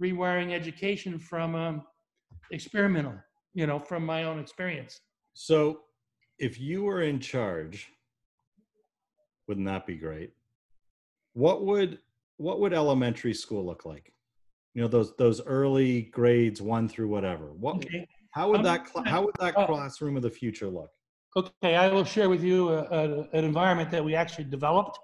[0.01, 1.83] rewiring education from um,
[2.51, 3.15] experimental,
[3.53, 5.01] you know, from my own experience.
[5.33, 5.81] So,
[6.39, 7.89] if you were in charge,
[9.47, 10.31] wouldn't that be great?
[11.33, 11.99] What would
[12.37, 14.13] what would elementary school look like?
[14.73, 17.53] You know, those those early grades one through whatever.
[17.53, 18.07] What okay.
[18.31, 20.91] How would that cl- how would that uh, classroom of the future look?
[21.33, 24.99] Okay, I will share with you a, a, an environment that we actually developed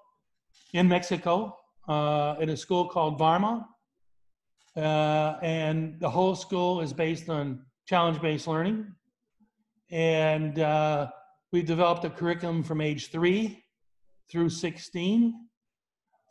[0.73, 1.55] in Mexico.
[1.87, 3.63] Uh, in a school called Varmond,
[4.75, 8.93] uh, and the whole school is based on challenge-based learning,
[9.89, 11.07] and uh,
[11.53, 13.63] we developed a curriculum from age three
[14.29, 15.33] through 16.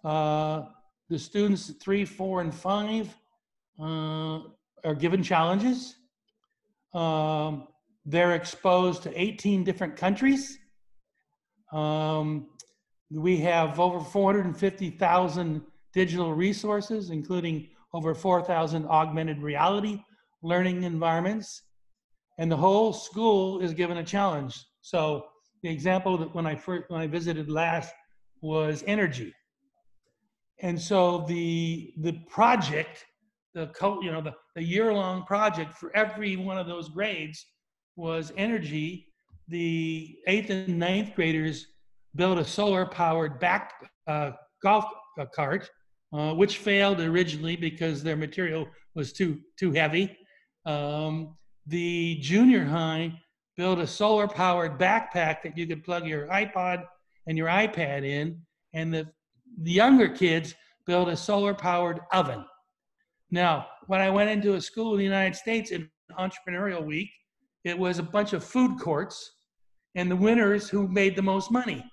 [0.04, 0.64] Uh,
[1.08, 3.16] the students three, four, and five
[3.80, 4.40] uh,
[4.84, 5.96] are given challenges.
[6.92, 7.68] Um,
[8.06, 10.58] they're exposed to 18 different countries.
[11.72, 12.46] Um,
[13.10, 20.00] we have over 450,000 digital resources, including over 4,000 augmented reality
[20.42, 21.62] learning environments.
[22.38, 24.64] And the whole school is given a challenge.
[24.82, 25.26] So
[25.62, 27.92] the example that when I first when I visited last
[28.40, 29.32] was energy.
[30.60, 33.04] And so the the project
[33.54, 33.70] the
[34.02, 37.44] you know the, the year-long project for every one of those grades
[37.96, 39.08] was energy
[39.48, 41.68] the eighth and ninth graders
[42.14, 43.72] built a solar-powered back
[44.06, 44.32] uh,
[44.62, 44.84] golf
[45.18, 45.70] uh, cart
[46.12, 50.16] uh, which failed originally because their material was too too heavy.
[50.64, 53.12] Um, the junior high
[53.56, 56.84] built a solar-powered backpack that you could plug your ipod
[57.26, 58.40] and your ipad in
[58.74, 59.08] and the,
[59.62, 60.54] the younger kids
[60.86, 62.44] built a solar-powered oven.
[63.30, 67.10] Now, when I went into a school in the United States in Entrepreneurial Week,
[67.66, 69.32] it was a bunch of food courts
[69.96, 71.84] and the winners who made the most money,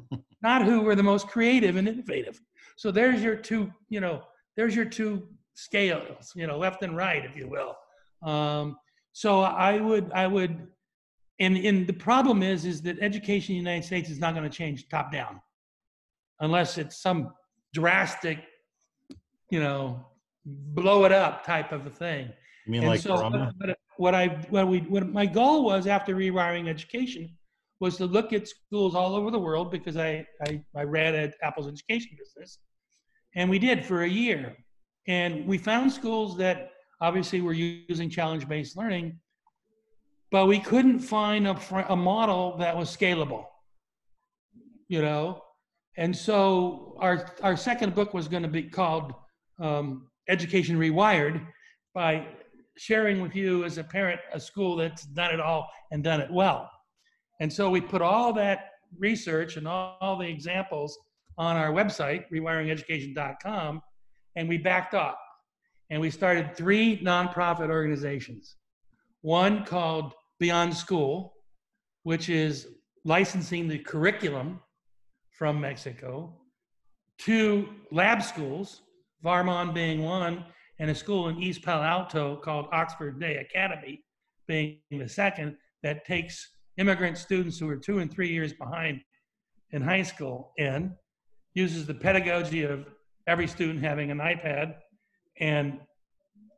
[0.42, 2.40] not who were the most creative and innovative.
[2.76, 4.22] So there's your two, you know,
[4.56, 7.76] there's your two scales, you know, left and right, if you will.
[8.28, 8.76] Um,
[9.12, 10.66] so I would, I would,
[11.38, 14.50] and, and the problem is, is that education in the United States is not going
[14.50, 15.40] to change top down,
[16.40, 17.32] unless it's some
[17.72, 18.40] drastic,
[19.50, 20.04] you know,
[20.44, 22.32] blow it up type of a thing.
[22.66, 26.14] You mean and like so what, what I what we what my goal was after
[26.14, 27.28] rewiring education
[27.80, 31.34] was to look at schools all over the world because I I, I ran at
[31.42, 32.58] Apple's education business,
[33.34, 34.56] and we did for a year,
[35.06, 36.70] and we found schools that
[37.02, 39.18] obviously were using challenge-based learning,
[40.30, 41.56] but we couldn't find a,
[41.92, 43.44] a model that was scalable.
[44.88, 45.42] You know,
[45.98, 49.12] and so our our second book was going to be called
[49.58, 51.46] um, Education Rewired
[51.92, 52.26] by
[52.76, 56.30] sharing with you as a parent a school that's done it all and done it
[56.30, 56.70] well.
[57.40, 60.98] And so we put all that research and all, all the examples
[61.38, 63.82] on our website, rewiringeducation.com,
[64.36, 65.18] and we backed up.
[65.90, 68.56] And we started three nonprofit organizations.
[69.22, 71.34] One called Beyond School,
[72.04, 72.68] which is
[73.04, 74.60] licensing the curriculum
[75.30, 76.32] from Mexico.
[77.18, 78.82] Two lab schools,
[79.22, 80.44] Varmond being one,
[80.80, 84.02] and a school in East Palo Alto called Oxford Day Academy
[84.48, 89.00] being the second that takes immigrant students who are two and three years behind
[89.72, 90.52] in high school.
[90.58, 90.96] N
[91.54, 92.86] uses the pedagogy of
[93.26, 94.74] every student having an iPad
[95.38, 95.80] and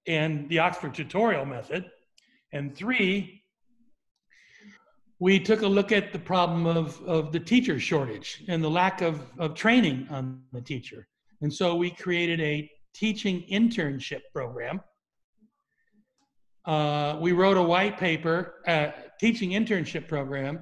[0.06, 1.84] and the Oxford tutorial method.
[2.52, 3.44] And three,
[5.20, 9.00] we took a look at the problem of, of the teacher shortage and the lack
[9.00, 11.06] of, of training on the teacher.
[11.40, 14.80] And so we created a teaching internship program.
[16.64, 20.60] Uh, we wrote a white paper, uh, teaching internship program.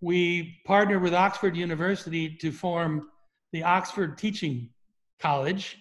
[0.00, 3.08] We partnered with Oxford University to form
[3.52, 4.70] the Oxford Teaching
[5.20, 5.76] College.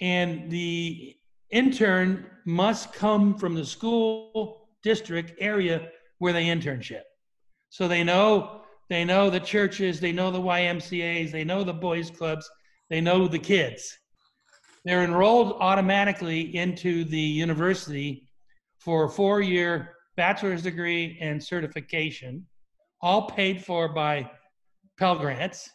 [0.00, 1.14] And the
[1.50, 7.02] intern must come from the school district area where they internship.
[7.70, 12.10] So they know they know the churches, they know the YMCA's, they know the boys
[12.10, 12.50] clubs,
[12.90, 13.96] they know the kids.
[14.84, 18.28] They're enrolled automatically into the university
[18.78, 22.46] for a four-year bachelor's degree and certification,
[23.00, 24.30] all paid for by
[24.98, 25.70] Pell Grants.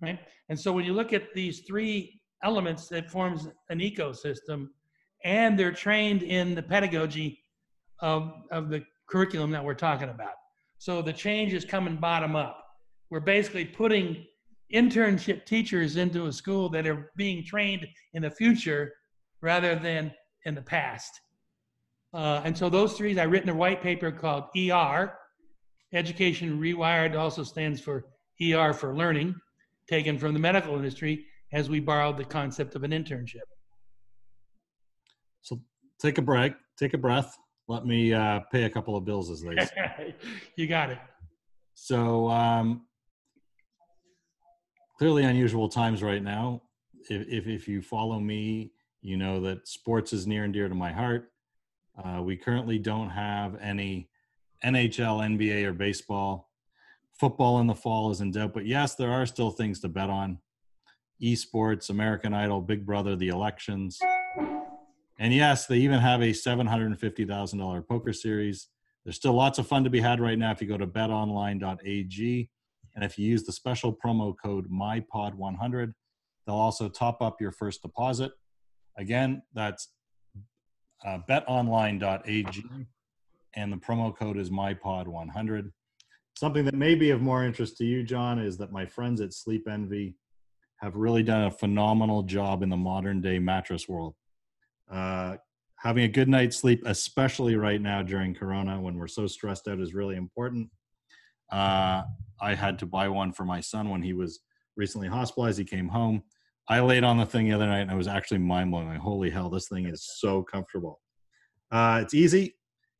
[0.00, 0.18] Right?
[0.48, 4.68] And so when you look at these three elements that forms an ecosystem,
[5.24, 7.42] and they're trained in the pedagogy
[8.00, 10.34] of, of the curriculum that we're talking about.
[10.78, 12.64] So the change is coming bottom up.
[13.10, 14.24] We're basically putting
[14.72, 18.92] internship teachers into a school that are being trained in the future
[19.40, 20.12] rather than
[20.44, 21.10] in the past.
[22.12, 25.12] Uh, and so those three, I've written a white paper called ER,
[25.92, 28.06] Education Rewired, also stands for
[28.42, 29.34] ER for learning,
[29.88, 33.46] taken from the medical industry as we borrowed the concept of an internship.
[35.42, 35.60] So
[36.00, 37.36] take a break, take a breath.
[37.68, 40.14] Let me uh, pay a couple of bills, as they say.
[40.56, 40.98] you got it.
[41.74, 42.86] So um,
[44.98, 46.60] clearly unusual times right now.
[47.08, 50.74] If, if, if you follow me, you know that sports is near and dear to
[50.74, 51.30] my heart.
[51.96, 54.08] Uh, we currently don't have any
[54.64, 56.50] NHL, NBA, or baseball.
[57.12, 60.10] Football in the fall is in doubt, but yes, there are still things to bet
[60.10, 60.38] on
[61.22, 63.98] esports, American Idol, Big Brother, the elections.
[65.18, 68.68] And yes, they even have a $750,000 poker series.
[69.04, 72.50] There's still lots of fun to be had right now if you go to betonline.ag.
[72.98, 75.92] And if you use the special promo code MyPod100,
[76.44, 78.32] they'll also top up your first deposit.
[78.98, 79.92] Again, that's
[81.06, 82.64] uh, betonline.ag.
[83.54, 85.70] And the promo code is MyPod100.
[86.36, 89.32] Something that may be of more interest to you, John, is that my friends at
[89.32, 90.16] Sleep Envy
[90.78, 94.16] have really done a phenomenal job in the modern day mattress world.
[94.90, 95.36] Uh,
[95.76, 99.78] having a good night's sleep, especially right now during Corona when we're so stressed out,
[99.78, 100.68] is really important.
[101.52, 102.02] Uh,
[102.40, 104.40] I had to buy one for my son when he was
[104.76, 105.58] recently hospitalized.
[105.58, 106.22] He came home.
[106.68, 108.88] I laid on the thing the other night and I was actually mind blowing.
[108.88, 111.00] Like, holy hell, this thing is so comfortable.
[111.70, 112.56] Uh, it's easy.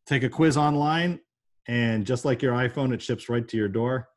[0.06, 1.20] Take a quiz online,
[1.68, 4.08] and just like your iPhone, it ships right to your door.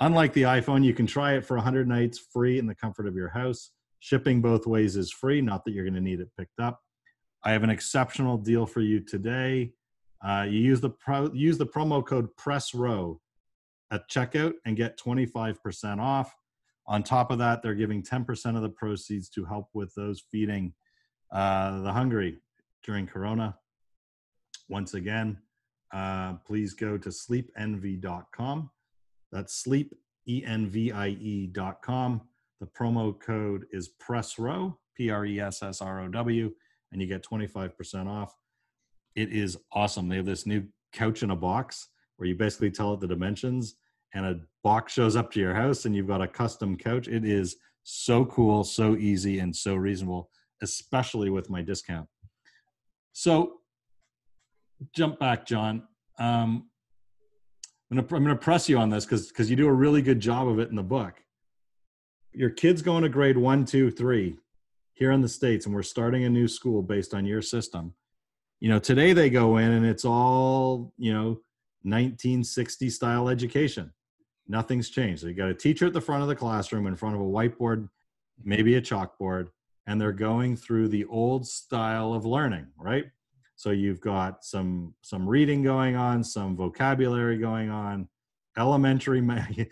[0.00, 3.14] Unlike the iPhone, you can try it for 100 nights free in the comfort of
[3.14, 3.70] your house.
[4.00, 6.80] Shipping both ways is free, not that you're going to need it picked up.
[7.42, 9.72] I have an exceptional deal for you today.
[10.22, 13.18] Uh, you use the pro, use the promo code PRESSROW
[13.90, 16.34] at checkout and get 25% off.
[16.86, 20.72] On top of that, they're giving 10% of the proceeds to help with those feeding
[21.32, 22.38] uh, the hungry
[22.82, 23.56] during Corona.
[24.68, 25.38] Once again,
[25.92, 28.70] uh, please go to sleepenvy.com.
[29.32, 32.20] That's sleepenvie.com.
[32.60, 36.52] The promo code is PRESSROW, P R E S S R O W
[36.92, 38.36] and you get 25% off.
[39.14, 40.08] It is awesome.
[40.08, 43.76] They have this new couch in a box where you basically tell it the dimensions
[44.14, 47.08] and a box shows up to your house and you've got a custom couch.
[47.08, 50.30] It is so cool, so easy, and so reasonable,
[50.62, 52.08] especially with my discount.
[53.12, 53.54] So,
[54.94, 55.84] jump back, John.
[56.18, 56.68] Um,
[57.90, 60.20] I'm gonna, I'm gonna press you on this because because you do a really good
[60.20, 61.14] job of it in the book.
[62.32, 64.36] Your kid's going to grade one, two, three
[65.00, 67.94] here in the states and we're starting a new school based on your system
[68.60, 71.28] you know today they go in and it's all you know
[71.82, 73.90] 1960 style education
[74.50, 77.14] nothing's changed so you got a teacher at the front of the classroom in front
[77.14, 77.88] of a whiteboard
[78.44, 79.48] maybe a chalkboard
[79.86, 83.04] and they're going through the old style of learning right
[83.56, 88.08] so you've got some some reading going on some vocabulary going on
[88.58, 89.22] elementary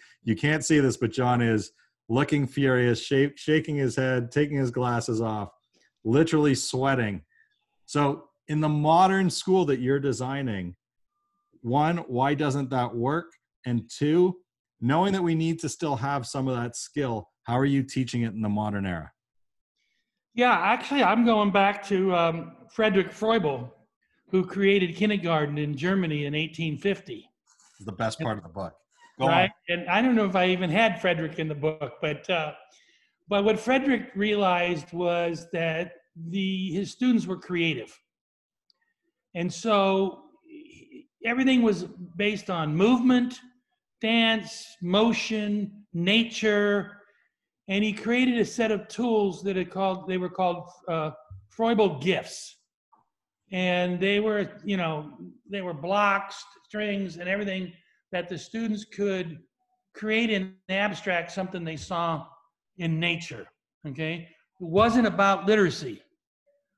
[0.25, 1.73] you can't see this but john is
[2.09, 5.51] looking furious, shake, shaking his head, taking his glasses off,
[6.05, 7.23] literally sweating.
[7.87, 10.75] So, in the modern school that you're designing,
[11.61, 13.27] one, why doesn't that work?
[13.67, 14.37] And two,
[14.81, 18.23] knowing that we need to still have some of that skill, how are you teaching
[18.23, 19.13] it in the modern era?
[20.35, 23.71] Yeah, actually, I'm going back to um, Frederick Froebel,
[24.31, 27.29] who created kindergarten in Germany in 1850.
[27.81, 28.75] The best part of the book.
[29.19, 29.49] Go on.
[29.69, 32.53] And I don't know if I even had Frederick in the book, but uh,
[33.29, 35.93] but what Frederick realized was that
[36.29, 37.97] the his students were creative,
[39.35, 40.23] and so
[41.25, 41.85] everything was
[42.17, 43.41] based on movement,
[44.01, 46.99] dance, motion, nature,
[47.69, 51.11] and he created a set of tools that it called they were called uh,
[51.57, 52.57] Froebel gifts,
[53.53, 55.11] and they were you know
[55.51, 57.73] they were blocks, strings, and everything
[58.13, 59.39] that the students could
[59.95, 62.25] create in abstract something they saw
[62.79, 63.47] in nature.
[63.87, 64.29] Okay,
[64.61, 66.03] it wasn't about literacy.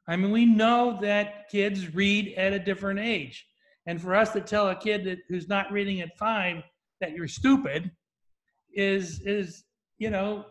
[0.09, 3.47] I mean, we know that kids read at a different age.
[3.87, 6.63] And for us to tell a kid that who's not reading at five
[7.01, 7.91] that you're stupid
[8.75, 9.65] is is
[9.99, 10.45] you know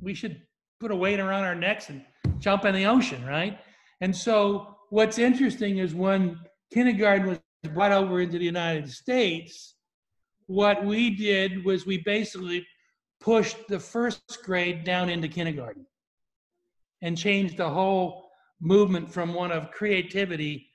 [0.00, 0.42] we should
[0.80, 2.04] put a weight around our necks and
[2.38, 3.58] jump in the ocean, right?
[4.00, 6.38] And so what's interesting is when
[6.72, 7.38] kindergarten was
[7.72, 9.76] brought over into the United States,
[10.46, 12.66] what we did was we basically
[13.20, 15.86] pushed the first grade down into kindergarten
[17.02, 18.28] and changed the whole
[18.60, 20.68] movement from one of creativity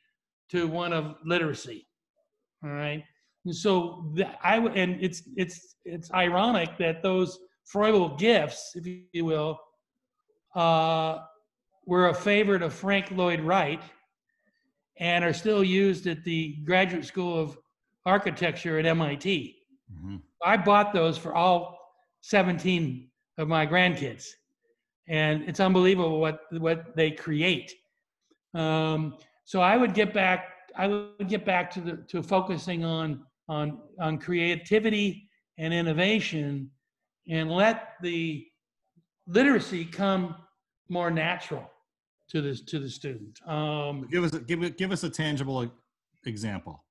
[0.50, 1.88] to one of literacy.
[2.64, 3.04] All right.
[3.46, 7.40] And so the, I and it's it's it's ironic that those
[7.74, 9.60] Froebel gifts, if you will,
[10.56, 11.20] uh,
[11.86, 13.82] were a favorite of Frank Lloyd Wright
[15.00, 17.58] and are still used at the Graduate School of
[18.06, 19.56] Architecture at MIT.
[19.92, 20.22] Mhm.
[20.44, 21.80] I bought those for all
[22.22, 24.28] 17 of my grandkids,
[25.08, 27.74] and it's unbelievable what what they create.
[28.54, 30.50] Um, so I would get back.
[30.76, 35.28] I would get back to the to focusing on on on creativity
[35.58, 36.72] and innovation,
[37.30, 38.48] and let the
[39.28, 40.36] literacy come
[40.88, 41.70] more natural
[42.30, 43.40] to the to the student.
[43.46, 45.70] Um, Give us a, give give us a tangible
[46.26, 46.84] example.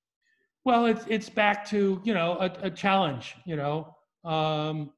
[0.67, 3.37] Well, it's it's back to you know a, a challenge.
[3.47, 4.91] You know, um,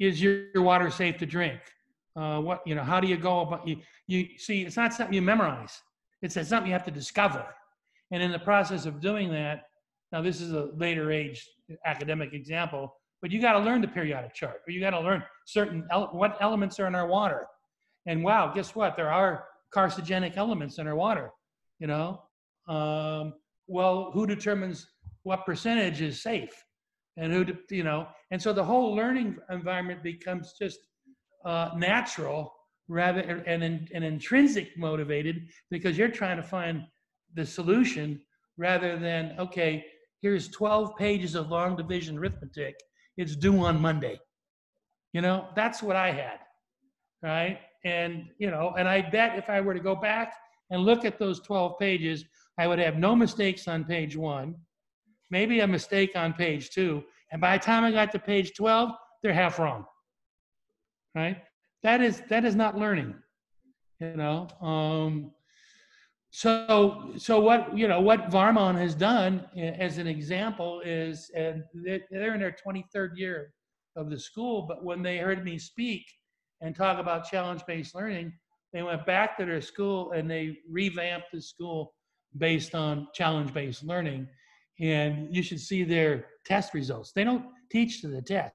[0.00, 1.60] is your, your water safe to drink?
[2.16, 2.82] Uh, what you know?
[2.82, 3.76] How do you go about you?
[4.06, 5.78] You see, it's not something you memorize.
[6.22, 7.44] It's something you have to discover.
[8.12, 9.69] And in the process of doing that,
[10.12, 11.46] now this is a later age
[11.86, 15.22] academic example, but you got to learn the periodic chart, or you got to learn
[15.46, 17.46] certain what elements are in our water.
[18.06, 18.96] And wow, guess what?
[18.96, 19.44] There are
[19.74, 21.30] carcinogenic elements in our water.
[21.78, 22.22] You know,
[22.68, 23.34] um,
[23.66, 24.86] well, who determines
[25.22, 26.52] what percentage is safe,
[27.16, 30.78] and who, de- you know, and so the whole learning environment becomes just
[31.44, 32.52] uh, natural
[32.88, 36.84] rather and, and, and intrinsic motivated because you're trying to find
[37.34, 38.20] the solution
[38.56, 39.84] rather than okay
[40.22, 42.76] here's 12 pages of long division arithmetic.
[43.16, 44.18] It's due on monday.
[45.12, 46.38] You know that's what i had
[47.22, 47.58] right?
[47.84, 50.34] And you know and i bet if i were to go back
[50.70, 52.24] and look at those 12 pages
[52.58, 54.54] i would have no mistakes on page one
[55.30, 57.02] maybe a mistake on page two
[57.32, 58.90] and by the time i got to page 12
[59.22, 59.84] they're half wrong
[61.14, 61.38] right?
[61.82, 63.14] That is that is not learning
[64.00, 64.48] you know?
[64.60, 65.32] Um
[66.30, 71.64] so so what you know what Varmond has done eh, as an example is and
[71.74, 73.52] they're in their 23rd year
[73.96, 76.04] of the school but when they heard me speak
[76.60, 78.32] and talk about challenge-based learning
[78.72, 81.92] they went back to their school and they revamped the school
[82.38, 84.28] based on challenge-based learning.
[84.78, 87.10] And you should see their test results.
[87.12, 88.54] They don't teach to the test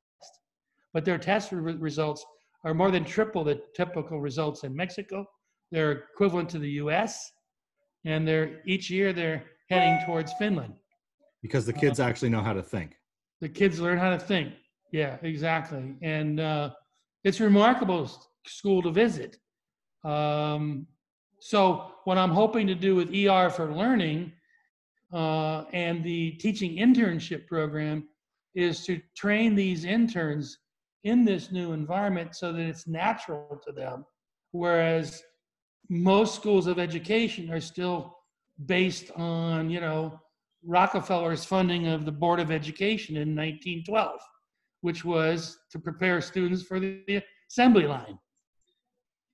[0.95, 2.25] but their test re- results
[2.63, 5.25] are more than triple the typical results in Mexico.
[5.69, 7.31] They're equivalent to the US,
[8.05, 10.73] and they're each year they're heading towards Finland.
[11.41, 12.95] Because the kids actually know how to think.
[13.41, 14.53] The kids learn how to think.
[14.91, 15.95] Yeah, exactly.
[16.01, 16.69] And uh,
[17.23, 18.09] it's a remarkable
[18.45, 19.37] school to visit.
[20.03, 20.87] Um,
[21.39, 24.31] so, what I'm hoping to do with ER for Learning
[25.13, 28.07] uh, and the teaching internship program
[28.53, 30.57] is to train these interns
[31.03, 34.05] in this new environment so that it's natural to them.
[34.51, 35.21] Whereas
[35.89, 38.17] most schools of education are still
[38.65, 40.19] based on, you know,
[40.63, 44.19] Rockefeller's funding of the Board of Education in 1912,
[44.81, 48.17] which was to prepare students for the assembly line.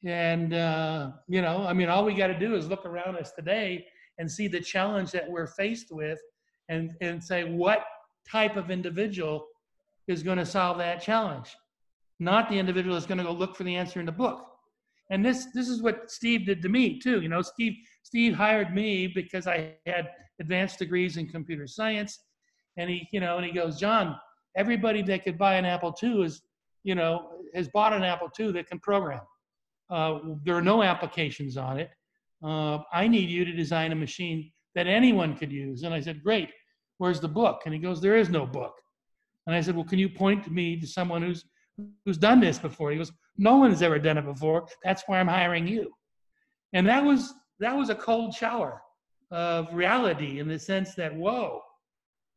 [0.04, 3.32] And, uh, you know, I mean, all we got to do is look around us
[3.32, 3.86] today
[4.18, 6.20] and see the challenge that we're faced with
[6.70, 7.86] and, and say, what
[8.30, 9.46] type of individual
[10.08, 11.56] is going to solve that challenge?
[12.20, 14.51] Not the individual that's going to go look for the answer in the book.
[15.12, 17.22] And this this is what Steve did to me too.
[17.22, 20.10] You know, Steve Steve hired me because I had
[20.40, 22.18] advanced degrees in computer science,
[22.78, 24.18] and he you know and he goes, John,
[24.56, 26.42] everybody that could buy an Apple II is
[26.84, 29.22] you know has bought an Apple II that can program.
[29.90, 31.92] Uh, there are no applications on it.
[32.44, 35.84] Uh, I need you to design a machine that anyone could use.
[35.84, 36.50] And I said, great.
[36.98, 37.64] Where's the book?
[37.66, 38.74] And he goes, there is no book.
[39.46, 41.46] And I said, well, can you point me to someone who's
[42.06, 42.92] who's done this before?
[42.92, 44.68] He goes, no one's ever done it before.
[44.84, 45.92] That's why I'm hiring you.
[46.74, 48.82] And that was that was a cold shower
[49.30, 51.62] of reality in the sense that, whoa,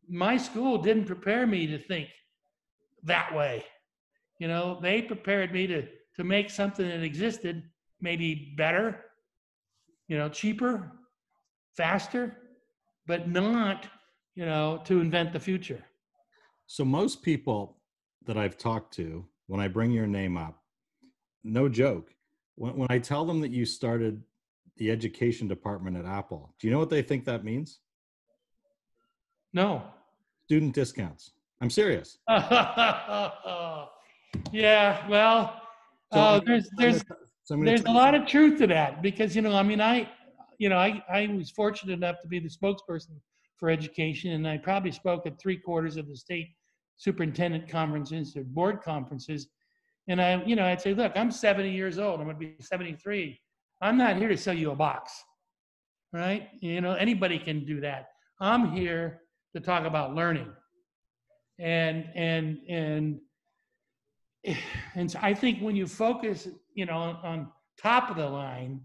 [0.08, 2.08] my school didn't prepare me to think
[3.02, 3.64] that way.
[4.38, 5.86] You know, they prepared me to
[6.16, 7.62] to make something that existed
[8.00, 9.04] maybe better,
[10.08, 10.92] you know, cheaper,
[11.76, 12.36] faster,
[13.06, 13.86] but not,
[14.34, 15.84] you know, to invent the future.
[16.66, 17.78] So most people
[18.26, 20.63] that I've talked to, when I bring your name up,
[21.44, 22.12] no joke,
[22.56, 24.22] when, when I tell them that you started
[24.76, 27.80] the education department at Apple, do you know what they think that means?
[29.52, 29.82] No.
[30.46, 31.32] Student discounts.
[31.60, 32.18] I'm serious.
[32.28, 33.78] yeah,
[35.08, 35.60] well,
[36.12, 37.04] so uh, there's there's
[37.44, 40.08] so there's a lot of truth to that because you know, I mean, I
[40.58, 43.16] you know, I I was fortunate enough to be the spokesperson
[43.56, 46.48] for education, and I probably spoke at three quarters of the state
[46.96, 49.48] superintendent conferences or board conferences.
[50.08, 52.20] And I, you know, I'd say, look, I'm 70 years old.
[52.20, 53.40] I'm going to be 73.
[53.80, 55.12] I'm not here to sell you a box,
[56.12, 56.48] right?
[56.60, 58.08] You know, anybody can do that.
[58.40, 59.22] I'm here
[59.54, 60.48] to talk about learning,
[61.58, 63.20] and and and
[64.94, 67.48] and so I think when you focus, you know, on, on
[67.80, 68.80] top of the line,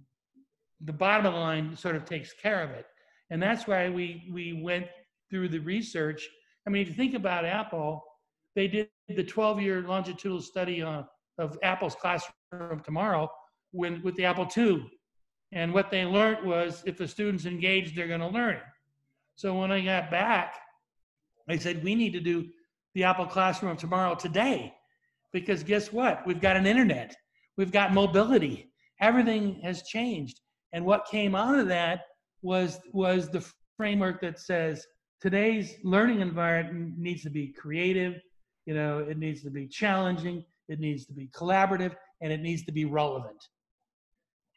[0.81, 2.85] the bottom of the line sort of takes care of it,
[3.29, 4.87] and that's why we we went
[5.29, 6.27] through the research.
[6.67, 8.03] I mean, if you think about Apple,
[8.55, 11.05] they did the 12-year longitudinal study on,
[11.37, 13.29] of Apple's classroom tomorrow
[13.71, 14.85] when with the Apple II,
[15.51, 18.59] and what they learned was if the students engaged, they're going to learn.
[19.35, 20.55] So when I got back,
[21.47, 22.47] I said we need to do
[22.93, 24.73] the Apple classroom of tomorrow today,
[25.31, 26.25] because guess what?
[26.25, 27.15] We've got an internet,
[27.57, 30.39] we've got mobility, everything has changed,
[30.73, 32.01] and what came out of that
[32.41, 33.45] was was the
[33.77, 34.85] framework that says
[35.21, 38.19] today's learning environment needs to be creative
[38.69, 40.37] you know it needs to be challenging
[40.73, 43.41] it needs to be collaborative and it needs to be relevant.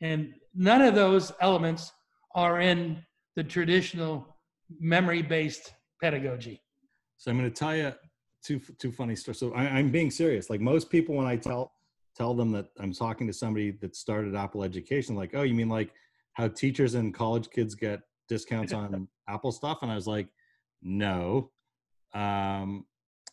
[0.03, 1.91] And none of those elements
[2.35, 3.03] are in
[3.35, 4.27] the traditional
[4.79, 6.61] memory based pedagogy.
[7.17, 7.93] So i'm going to tell you
[8.45, 9.39] two two funny stories.
[9.39, 10.51] So I, i'm being serious.
[10.51, 11.73] Like most people when i tell
[12.15, 15.71] tell them that i'm talking to somebody that started apple education like oh you mean
[15.71, 15.91] like
[16.35, 20.29] how teachers and college kids get discounts on Apple stuff, and I was like,
[20.83, 21.51] no.
[22.15, 22.85] Um,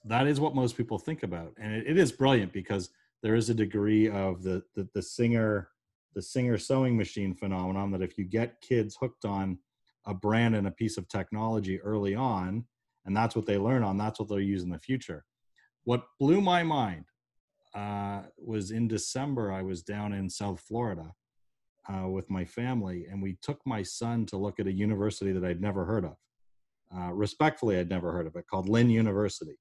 [0.05, 2.89] that is what most people think about, and it, it is brilliant because
[3.21, 5.69] there is a degree of the, the the singer
[6.15, 9.59] the singer sewing machine phenomenon that if you get kids hooked on
[10.05, 12.65] a brand and a piece of technology early on,
[13.05, 15.25] and that's what they learn on, that's what they'll use in the future.
[15.83, 17.05] What blew my mind
[17.75, 21.13] uh, was in December, I was down in South Florida
[21.87, 25.45] uh, with my family, and we took my son to look at a university that
[25.45, 26.15] I'd never heard of.
[26.95, 29.57] Uh, respectfully, I'd never heard of it, called Lynn University.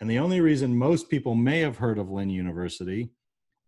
[0.00, 3.10] And the only reason most people may have heard of Lynn University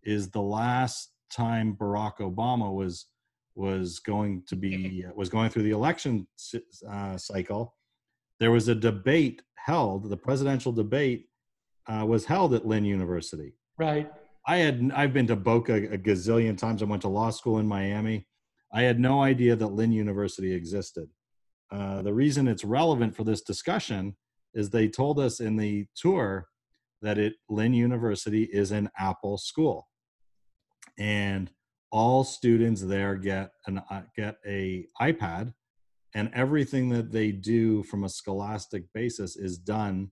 [0.03, 3.07] is the last time Barack Obama was
[3.55, 6.26] was going to be was going through the election
[6.89, 7.74] uh, cycle.
[8.39, 10.09] There was a debate held.
[10.09, 11.26] The presidential debate
[11.89, 13.55] uh, was held at Lynn University.
[13.79, 14.11] Right.
[14.47, 16.83] I had I've been to Boca a gazillion times.
[16.83, 18.26] I went to law school in Miami.
[18.72, 21.09] I had no idea that Lynn University existed.
[21.70, 24.16] Uh, the reason it's relevant for this discussion
[24.55, 26.46] is they told us in the tour
[27.03, 29.88] that it Lynn University is an Apple school,
[30.99, 31.51] and
[31.90, 35.53] all students there get an uh, get a iPad,
[36.14, 40.11] and everything that they do from a scholastic basis is done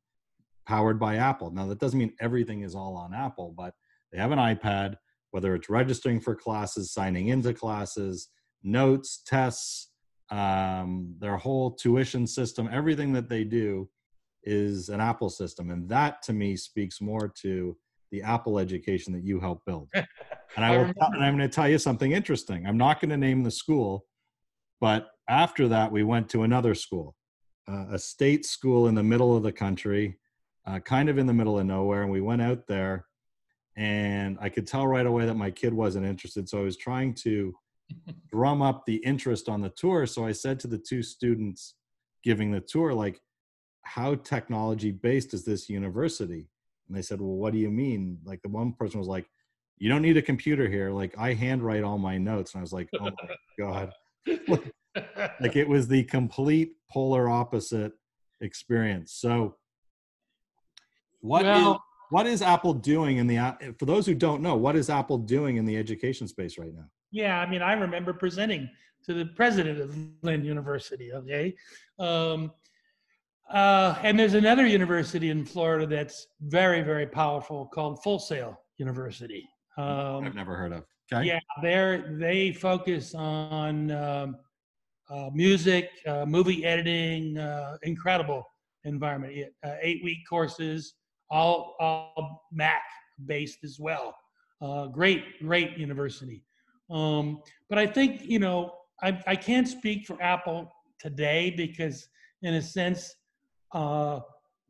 [0.66, 1.50] powered by Apple.
[1.50, 3.74] Now that doesn't mean everything is all on Apple, but
[4.12, 4.96] they have an iPad,
[5.30, 8.28] whether it's registering for classes, signing into classes,
[8.62, 9.90] notes, tests,
[10.30, 13.88] um, their whole tuition system, everything that they do
[14.46, 15.70] is an Apple system.
[15.70, 17.76] And that to me speaks more to
[18.10, 19.88] the Apple education that you help build.
[20.56, 22.66] And I will, and I'm going to tell you something interesting.
[22.66, 24.06] I'm not going to name the school,
[24.80, 27.14] but after that, we went to another school,
[27.68, 30.18] uh, a state school in the middle of the country,
[30.66, 32.02] uh, kind of in the middle of nowhere.
[32.02, 33.06] And we went out there
[33.76, 36.48] and I could tell right away that my kid wasn't interested.
[36.48, 37.54] So I was trying to
[38.30, 40.06] drum up the interest on the tour.
[40.06, 41.74] So I said to the two students
[42.22, 43.20] giving the tour, like,
[43.86, 46.48] how technology based is this university?
[46.88, 48.18] And they said, well, what do you mean?
[48.24, 49.26] Like the one person was like,
[49.78, 50.90] you don't need a computer here.
[50.90, 52.54] Like I handwrite all my notes.
[52.54, 53.92] And I was like, oh my God.
[55.40, 57.92] like it was the complete polar opposite
[58.40, 59.12] experience.
[59.12, 59.56] So
[61.20, 61.78] what well, is,
[62.10, 65.56] what is Apple doing in the for those who don't know, what is Apple doing
[65.56, 66.86] in the education space right now?
[67.12, 68.68] Yeah, I mean, I remember presenting
[69.04, 71.12] to the president of Lynn University.
[71.12, 71.54] Okay,
[71.98, 72.52] um,
[73.52, 79.48] Uh, and there's another university in Florida that's very, very powerful called Full Sail University.
[79.76, 80.84] Um, I've never heard of.
[81.12, 81.26] Okay.
[81.26, 84.36] Yeah, they're they focus on um,
[85.08, 88.44] uh, music, uh, movie editing, uh, incredible
[88.84, 89.34] environment.
[89.64, 90.94] Uh, eight week courses,
[91.30, 92.82] all all Mac
[93.26, 94.16] based as well.
[94.60, 96.42] Uh, great, great university.
[96.90, 98.72] Um, but I think you know
[99.02, 102.08] I I can't speak for Apple today because
[102.42, 103.14] in a sense.
[103.72, 104.20] Uh,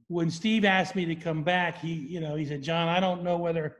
[0.08, 3.22] when Steve asked me to come back, he, you know, he said, John, I don't
[3.22, 3.76] know whether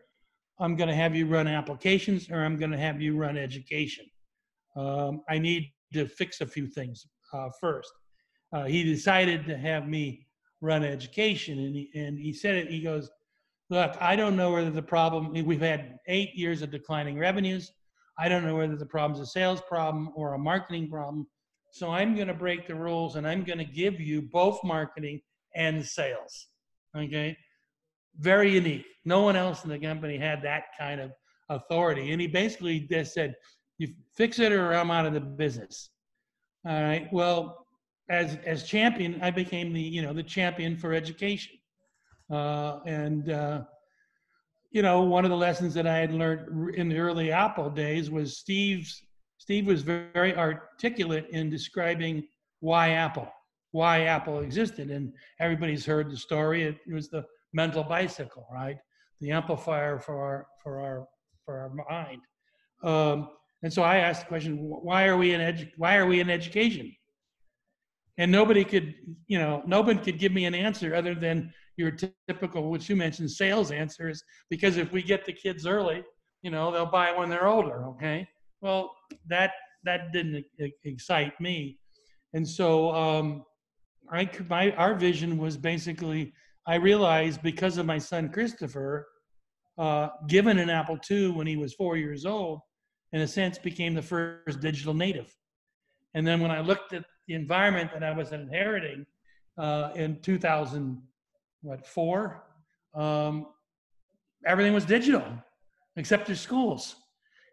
[0.58, 4.06] I'm going to have you run applications or I'm going to have you run education.
[4.76, 7.92] Um, I need to fix a few things uh, first.
[8.52, 10.26] Uh, he decided to have me
[10.60, 12.70] run education, and he, and he said it.
[12.70, 13.10] He goes,
[13.70, 15.32] "Look, I don't know whether the problem.
[15.44, 17.72] We've had eight years of declining revenues.
[18.18, 21.26] I don't know whether the problem's a sales problem or a marketing problem.
[21.76, 25.20] So I'm going to break the rules, and I'm going to give you both marketing
[25.54, 26.46] and sales.
[26.96, 27.36] Okay,
[28.18, 28.86] very unique.
[29.04, 31.12] No one else in the company had that kind of
[31.50, 32.12] authority.
[32.12, 33.34] And he basically just said,
[33.78, 35.90] you fix it or I'm out of the business.
[36.66, 37.08] All right.
[37.12, 37.66] Well,
[38.08, 41.58] as as champion, I became the you know the champion for education,
[42.30, 43.62] uh, and uh,
[44.70, 48.10] you know one of the lessons that I had learned in the early Apple days
[48.10, 49.02] was Steve's.
[49.46, 52.26] Steve was very articulate in describing
[52.58, 53.28] why Apple,
[53.70, 56.64] why Apple existed, and everybody's heard the story.
[56.64, 58.76] It, it was the mental bicycle, right?
[59.20, 61.06] The amplifier for our for our
[61.44, 62.22] for our mind.
[62.82, 63.28] Um,
[63.62, 66.28] and so I asked the question, why are we in edu- why are we in
[66.28, 66.92] education?
[68.18, 68.96] And nobody could,
[69.28, 71.92] you know, nobody could give me an answer other than your
[72.26, 74.24] typical, which you mentioned, sales answers.
[74.50, 76.02] Because if we get the kids early,
[76.42, 77.86] you know, they'll buy when they're older.
[77.90, 78.26] Okay.
[78.66, 78.96] Well,
[79.28, 79.52] that
[79.84, 80.44] that didn't
[80.82, 81.78] excite me,
[82.34, 83.44] and so um,
[84.10, 86.32] I, my our vision was basically
[86.66, 89.06] I realized because of my son Christopher,
[89.78, 92.58] uh, given an Apple II when he was four years old,
[93.12, 95.32] in a sense became the first digital native.
[96.14, 99.06] And then when I looked at the environment that I was inheriting
[99.56, 101.00] uh, in 2000,
[101.62, 102.42] what four,
[102.96, 103.46] um,
[104.44, 105.24] everything was digital
[105.94, 106.96] except the schools.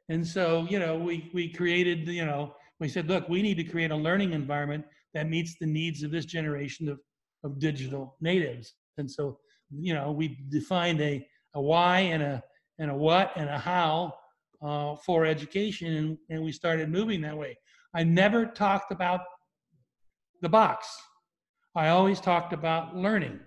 [0.10, 3.64] And so, you know, we we created, you know, we said, look, we need to
[3.64, 7.00] create a learning environment that meets the needs of this generation of,
[7.44, 8.74] of digital natives.
[8.98, 9.40] And so,
[9.72, 11.26] you know, we defined a,
[11.56, 12.44] a why and a
[12.80, 14.14] and a what and a how
[14.62, 17.58] uh, for education, and, and we started moving that way.
[17.94, 19.22] I never talked about
[20.42, 20.88] the box.
[21.76, 23.40] I always talked about learning,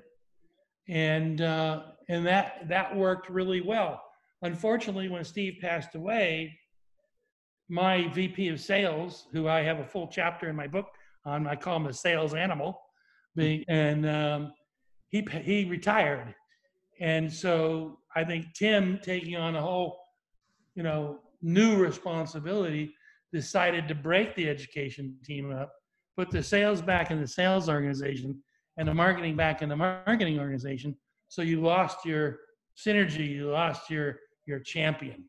[0.89, 4.03] and uh, and that that worked really well.
[4.47, 6.57] Unfortunately, when Steve passed away,
[7.69, 10.87] my VP of sales, who I have a full chapter in my book
[11.25, 12.81] on, I call him a sales animal,
[13.37, 14.53] and um,
[15.09, 16.33] he he retired,
[17.01, 19.99] and so I think Tim taking on a whole,
[20.77, 22.95] you know, new responsibility,
[23.33, 25.73] decided to break the education team up,
[26.17, 28.41] put the sales back in the sales organization,
[28.77, 30.97] and the marketing back in the marketing organization.
[31.29, 32.39] So you lost your
[32.77, 35.25] synergy, you lost your your champion,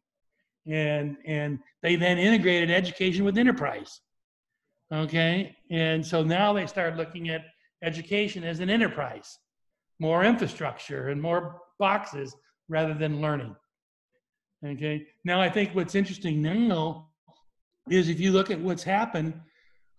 [0.65, 4.01] and and they then integrated education with enterprise.
[4.93, 7.41] Okay, and so now they start looking at
[7.83, 9.37] education as an enterprise
[9.99, 12.35] more infrastructure and more boxes
[12.69, 13.55] rather than learning.
[14.65, 15.07] Okay.
[15.23, 17.09] Now, I think what's interesting now
[17.89, 19.39] is if you look at what's happened,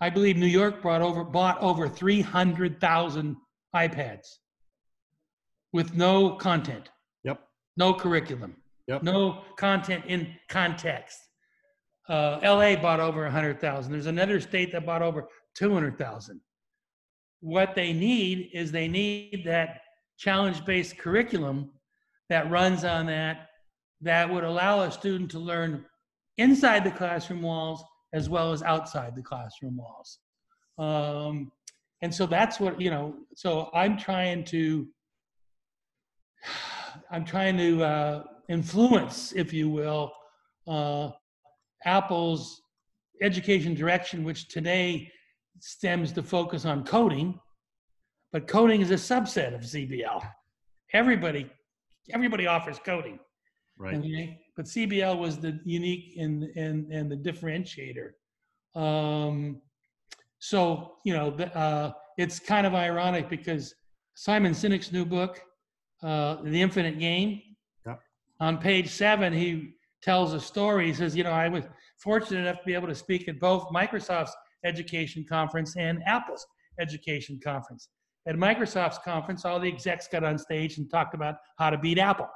[0.00, 3.36] I believe New York brought over bought over 300,000
[3.74, 4.26] iPads
[5.72, 6.90] with no content.
[7.24, 7.40] Yep.
[7.76, 8.56] No curriculum.
[8.88, 9.02] Yep.
[9.02, 11.18] No content in context.
[12.08, 13.92] Uh, LA bought over 100,000.
[13.92, 16.40] There's another state that bought over 200,000.
[17.40, 19.82] What they need is they need that
[20.16, 21.70] challenge based curriculum
[22.30, 23.48] that runs on that
[24.00, 25.84] that would allow a student to learn
[26.38, 27.84] inside the classroom walls
[28.14, 30.18] as well as outside the classroom walls.
[30.78, 31.52] Um,
[32.00, 34.86] and so that's what, you know, so I'm trying to,
[37.10, 40.12] I'm trying to uh, influence, if you will,
[40.66, 41.10] uh,
[41.84, 42.60] Apple's
[43.22, 45.10] education direction, which today
[45.60, 47.38] stems to focus on coding
[48.32, 50.22] but coding is a subset of CBL.
[50.92, 51.50] Everybody,
[52.12, 53.18] everybody offers coding.
[53.78, 53.96] Right.
[53.96, 54.40] Okay?
[54.56, 58.10] But CBL was the unique and and and the differentiator.
[58.74, 59.62] Um,
[60.40, 63.74] so you know, the, uh, it's kind of ironic because
[64.14, 65.40] Simon Sinek's new book,
[66.02, 67.40] uh, The Infinite Game.
[68.40, 70.86] On page seven, he tells a story.
[70.86, 71.64] He says, you know, I was
[71.98, 74.34] fortunate enough to be able to speak at both Microsoft's
[74.64, 76.46] education conference and Apple's
[76.80, 77.88] education conference.
[78.26, 81.98] at Microsoft's conference, all the execs got on stage and talked about how to beat
[81.98, 82.28] Apple.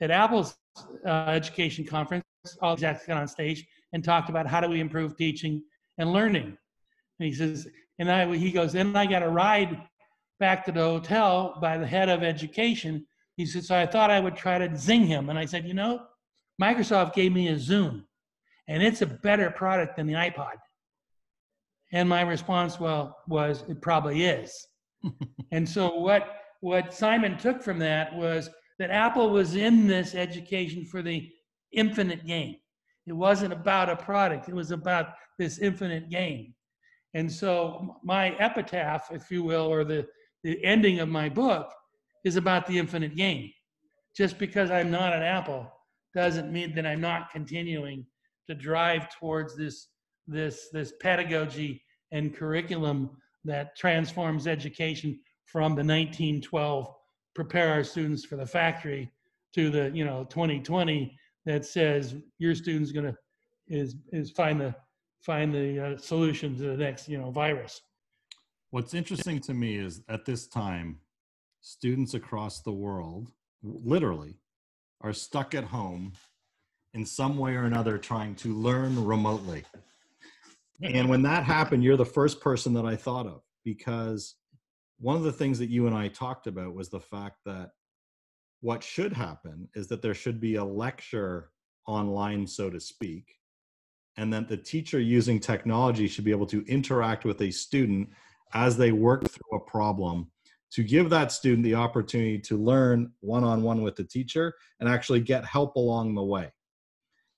[0.00, 0.56] At Apple's
[1.04, 2.24] uh, education conference,
[2.62, 5.62] all the execs got on stage and talked about how do we improve teaching
[5.98, 6.56] and learning.
[7.18, 7.68] And he says,
[7.98, 9.82] and I, he goes, then I got a ride
[10.38, 13.06] back to the hotel by the head of education.
[13.36, 15.30] He said, so I thought I would try to zing him.
[15.30, 16.02] And I said, you know,
[16.60, 18.04] Microsoft gave me a Zune,
[18.68, 20.56] and it's a better product than the iPod.
[21.92, 24.66] And my response, well, was it probably is.
[25.52, 30.84] and so what what Simon took from that was that Apple was in this education
[30.84, 31.30] for the
[31.72, 32.56] infinite game.
[33.06, 36.54] It wasn't about a product, it was about this infinite game.
[37.14, 40.06] And so my epitaph, if you will, or the,
[40.44, 41.72] the ending of my book
[42.24, 43.50] is about the infinite game.
[44.16, 45.70] Just because I'm not an Apple
[46.14, 48.04] doesn't mean that I'm not continuing
[48.48, 49.88] to drive towards this
[50.26, 53.10] this this pedagogy and curriculum
[53.44, 56.94] that transforms education from the 1912
[57.34, 59.10] prepare our students for the factory
[59.54, 61.16] to the you know 2020
[61.46, 63.16] that says your student's going to
[63.68, 64.74] is is find the
[65.24, 67.80] find the uh, solution to the next you know virus
[68.70, 70.98] what's interesting to me is at this time
[71.60, 73.30] students across the world
[73.62, 74.40] literally
[75.00, 76.12] are stuck at home
[76.94, 79.64] in some way or another trying to learn remotely.
[80.82, 84.36] And when that happened you're the first person that i thought of because
[84.98, 87.70] one of the things that you and i talked about was the fact that
[88.62, 91.50] what should happen is that there should be a lecture
[91.86, 93.34] online so to speak
[94.16, 98.08] and that the teacher using technology should be able to interact with a student
[98.54, 100.30] as they work through a problem
[100.72, 105.44] to give that student the opportunity to learn one-on-one with the teacher and actually get
[105.44, 106.52] help along the way.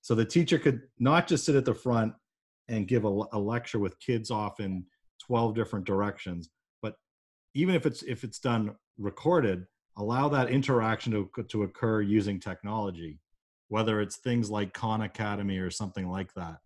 [0.02, 2.12] So the teacher could not just sit at the front
[2.68, 4.84] and give a, a lecture with kids off in
[5.26, 6.94] 12 different directions but
[7.54, 9.66] even if it's if it's done recorded
[9.98, 13.20] allow that interaction to, to occur using technology
[13.72, 16.58] whether it's things like khan academy or something like that.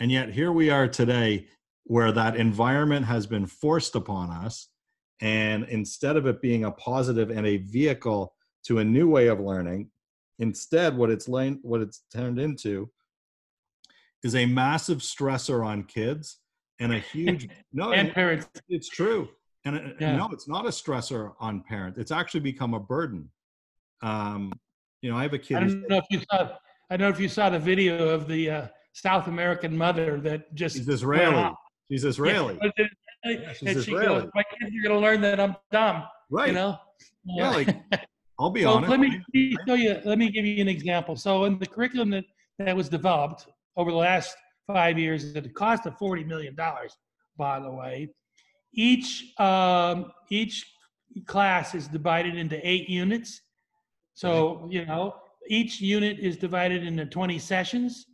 [0.00, 1.46] And yet here we are today
[1.84, 4.68] where that environment has been forced upon us
[5.20, 9.40] and instead of it being a positive and a vehicle to a new way of
[9.40, 9.90] learning
[10.38, 12.88] instead what it's what it's turned into
[14.22, 16.38] is a massive stressor on kids
[16.80, 18.46] and a huge no and parents.
[18.68, 19.28] It's true,
[19.64, 20.16] and it, yeah.
[20.16, 21.98] no, it's not a stressor on parents.
[21.98, 23.30] It's actually become a burden.
[24.02, 24.52] Um,
[25.02, 25.58] you know, I have a kid.
[25.58, 26.50] I don't know if you saw.
[26.90, 30.54] I don't know if you saw the video of the uh, South American mother that
[30.54, 30.76] just.
[30.76, 31.52] She's Israeli.
[31.90, 32.58] She's Israeli.
[32.62, 32.84] Yeah,
[33.24, 34.06] yeah, she's Israeli.
[34.06, 36.04] Goes, My kids are going to learn that I'm dumb.
[36.30, 36.48] Right.
[36.48, 36.78] You know.
[37.24, 37.50] Yeah.
[37.50, 37.76] Like,
[38.38, 38.90] I'll be so honest.
[38.90, 40.00] Let me, let me show you.
[40.04, 41.16] Let me give you an example.
[41.16, 42.24] So in the curriculum that
[42.58, 43.46] that was developed
[43.76, 46.56] over the last five years at the cost of $40 million,
[47.36, 48.08] by the way.
[48.74, 50.64] Each, um, each
[51.26, 53.40] class is divided into eight units.
[54.14, 55.14] So, you know,
[55.48, 58.04] each unit is divided into 20 sessions.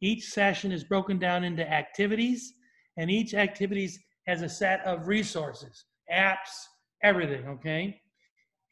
[0.00, 2.52] Each session is broken down into activities,
[2.98, 6.66] and each activities has a set of resources, apps,
[7.02, 8.00] everything, okay?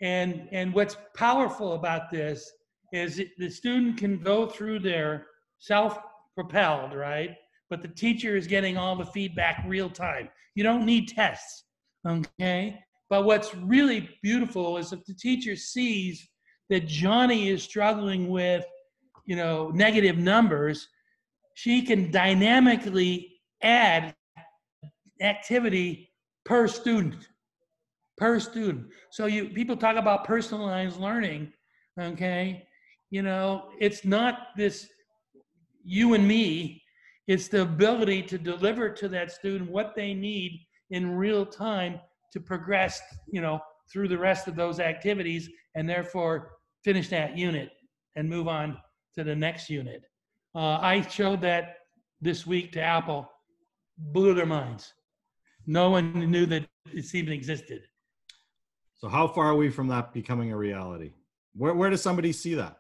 [0.01, 2.51] And, and what's powerful about this
[2.93, 5.27] is the student can go through their
[5.59, 5.99] self
[6.35, 7.37] propelled, right?
[7.71, 10.29] But the teacher is getting all the feedback real time.
[10.55, 11.65] You don't need tests,
[12.07, 12.79] okay?
[13.09, 16.29] But what's really beautiful is if the teacher sees
[16.71, 18.65] that Johnny is struggling with,
[19.27, 20.89] you know, negative numbers,
[21.55, 24.15] she can dynamically add
[25.23, 26.11] activity
[26.45, 27.29] per student
[28.19, 31.53] per student so you people talk about personalized learning
[31.99, 32.67] okay
[33.11, 34.89] you know it's not this
[35.85, 36.83] you and me.
[37.27, 40.61] It's the ability to deliver to that student what they need
[40.91, 42.01] in real time
[42.33, 43.01] to progress,
[43.31, 43.61] you know,
[43.93, 46.53] through the rest of those activities and therefore
[46.85, 47.71] finish that unit
[48.17, 48.77] and move on
[49.15, 50.03] to the next unit.
[50.55, 51.77] Uh, I showed that
[52.21, 53.29] this week to Apple,
[53.99, 54.93] blew their minds.
[55.67, 57.83] No one knew that it even existed.
[58.97, 61.13] So, how far are we from that becoming a reality?
[61.55, 62.79] Where, where does somebody see that?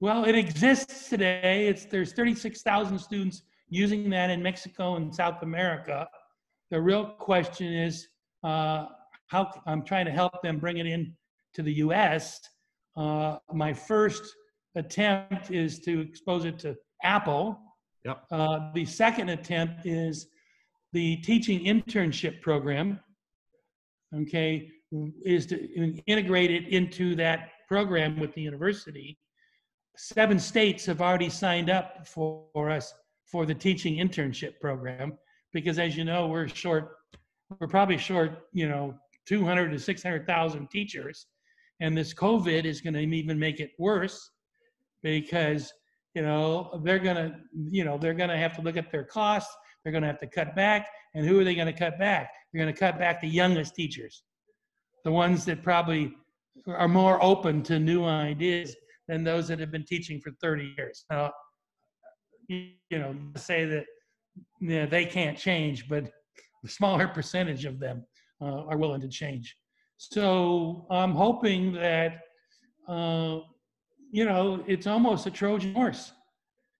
[0.00, 1.66] Well, it exists today.
[1.66, 6.08] It's there's 36,000 students using that in Mexico and South America.
[6.70, 8.08] The real question is
[8.44, 8.86] uh,
[9.26, 11.14] how I'm trying to help them bring it in
[11.54, 12.40] to the U.S.
[12.96, 14.22] Uh, my first
[14.74, 17.58] attempt is to expose it to Apple.
[18.04, 18.24] Yep.
[18.30, 20.28] Uh, the second attempt is
[20.92, 23.00] the teaching internship program.
[24.14, 24.70] Okay,
[25.24, 25.66] is to
[26.06, 29.18] integrate it into that program with the university
[30.00, 32.94] seven states have already signed up for, for us
[33.26, 35.12] for the teaching internship program
[35.52, 36.92] because as you know we're short
[37.58, 38.94] we're probably short you know
[39.28, 41.26] 200 to 600,000 teachers.
[41.80, 44.30] And this COVID is going to even make it worse
[45.02, 45.72] because,
[46.14, 47.36] you know, they're going to,
[47.70, 49.54] you know, they're going to have to look at their costs.
[49.82, 50.88] They're going to have to cut back.
[51.14, 52.30] And who are they going to cut back?
[52.52, 54.22] They're going to cut back the youngest teachers,
[55.04, 56.12] the ones that probably
[56.66, 58.74] are more open to new ideas
[59.06, 61.04] than those that have been teaching for 30 years.
[61.10, 61.32] Now,
[62.48, 63.86] you know, say that
[64.60, 66.04] you know, they can't change, but
[66.64, 68.04] a smaller percentage of them
[68.40, 69.56] uh, are willing to change.
[69.96, 72.20] So I'm hoping that,
[72.88, 73.40] uh,
[74.10, 76.12] you know, it's almost a Trojan horse.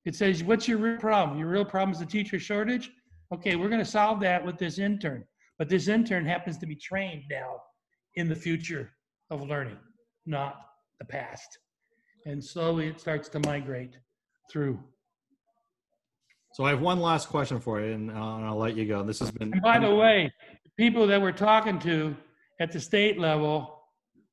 [0.09, 1.39] It says, what's your real problem?
[1.39, 2.91] Your real problem is the teacher shortage?
[3.31, 5.23] Okay, we're going to solve that with this intern.
[5.59, 7.61] But this intern happens to be trained now
[8.15, 8.91] in the future
[9.31, 9.77] of learning,
[10.25, 10.63] not
[10.99, 11.59] the past.
[12.25, 13.99] And slowly it starts to migrate
[14.51, 14.81] through.
[16.55, 19.03] So I have one last question for you, and, uh, and I'll let you go.
[19.03, 19.53] This has been.
[19.53, 20.33] And by the way,
[20.79, 22.17] people that we're talking to
[22.61, 23.83] at the state level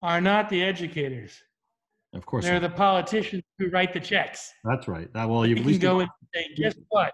[0.01, 1.33] are not the educators.
[2.15, 2.45] Of course.
[2.45, 2.71] They're not.
[2.71, 4.51] the politicians who write the checks.
[4.63, 5.11] That's right.
[5.13, 7.13] That well, you You can go and say, guess what?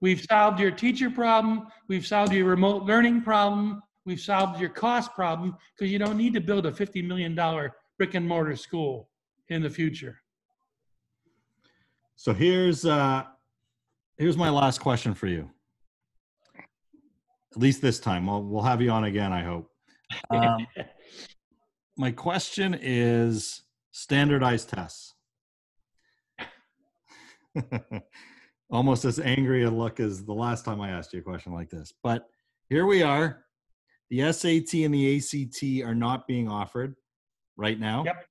[0.00, 1.68] We've solved your teacher problem.
[1.88, 3.82] We've solved your remote learning problem.
[4.04, 7.34] We've solved your cost problem because you don't need to build a $50 million
[7.98, 9.08] brick and mortar school
[9.48, 10.20] in the future.
[12.16, 13.24] So here's uh
[14.16, 15.50] here's my last question for you.
[17.52, 18.26] At least this time.
[18.26, 19.70] We'll we'll have you on again, I hope.
[20.30, 20.66] Um,
[21.96, 23.61] my question is
[23.92, 25.14] standardized tests.
[28.70, 31.70] Almost as angry a look as the last time I asked you a question like
[31.70, 31.92] this.
[32.02, 32.26] But
[32.68, 33.44] here we are.
[34.10, 36.96] The SAT and the ACT are not being offered
[37.56, 38.04] right now.
[38.04, 38.26] Yep.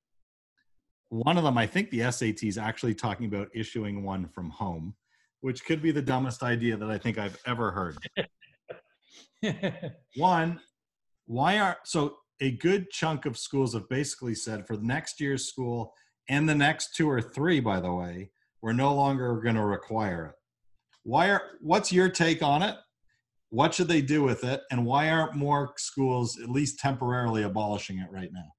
[1.10, 4.96] One of them, I think the SAT is actually talking about issuing one from home,
[5.42, 7.98] which could be the dumbest idea that I think I've ever heard.
[10.16, 10.60] One,
[11.26, 15.94] why are so a good chunk of schools have basically said for next year's school
[16.28, 18.32] and the next two or three, by the way,
[18.62, 20.36] we're no longer going to require it.
[21.04, 22.76] Why are what's your take on it?
[23.50, 24.62] What should they do with it?
[24.72, 28.52] And why aren't more schools at least temporarily abolishing it right now?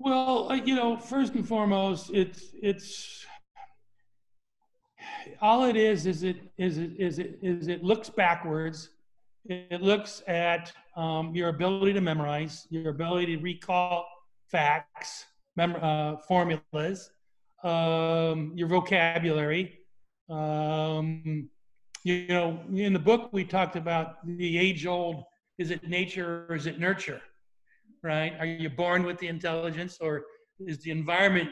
[0.00, 3.26] Well, uh, you know, first and foremost, it's it's
[5.40, 8.90] all it is is it is it is it is it looks backwards.
[9.48, 14.06] It looks at um, your ability to memorize, your ability to recall
[14.50, 15.24] facts,
[15.56, 17.10] mem- uh, formulas,
[17.64, 19.78] um, your vocabulary.
[20.28, 21.48] Um,
[22.04, 25.24] you know, in the book we talked about the age-old:
[25.58, 27.22] is it nature or is it nurture?
[28.02, 28.34] right?
[28.38, 30.24] Are you born with the intelligence or
[30.60, 31.50] is the environment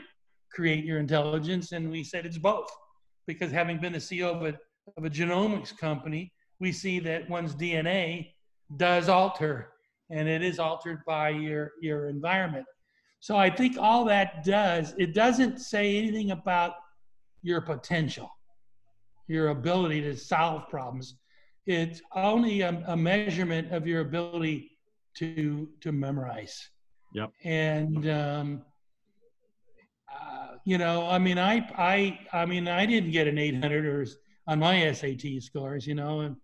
[0.52, 1.72] create your intelligence?
[1.72, 2.70] And we said it's both
[3.26, 4.58] because having been the CEO of a,
[4.96, 8.32] of a genomics company, we see that one's DNA
[8.76, 9.68] does alter
[10.10, 12.66] and it is altered by your, your environment.
[13.20, 16.74] So I think all that does, it doesn't say anything about
[17.42, 18.30] your potential,
[19.26, 21.16] your ability to solve problems.
[21.66, 24.70] It's only a, a measurement of your ability
[25.16, 26.70] to to memorize.
[27.14, 27.32] Yep.
[27.44, 28.62] And um,
[30.12, 34.06] uh, you know, I mean, I I I mean, I didn't get an 800 or
[34.46, 36.36] on my SAT scores, you know, and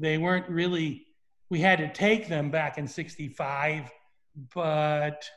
[0.00, 1.06] they weren't really.
[1.50, 3.90] We had to take them back in '65,
[4.54, 5.28] but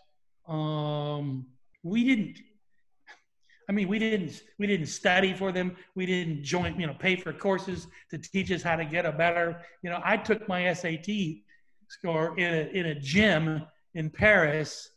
[0.48, 1.46] um,
[1.84, 2.40] we didn't.
[3.70, 5.76] I mean, we didn't we didn't study for them.
[5.96, 9.12] We didn't join, you know, pay for courses to teach us how to get a
[9.12, 9.62] better.
[9.84, 11.08] You know, I took my SAT
[11.90, 13.64] score in a, in a gym
[13.96, 14.90] in Paris,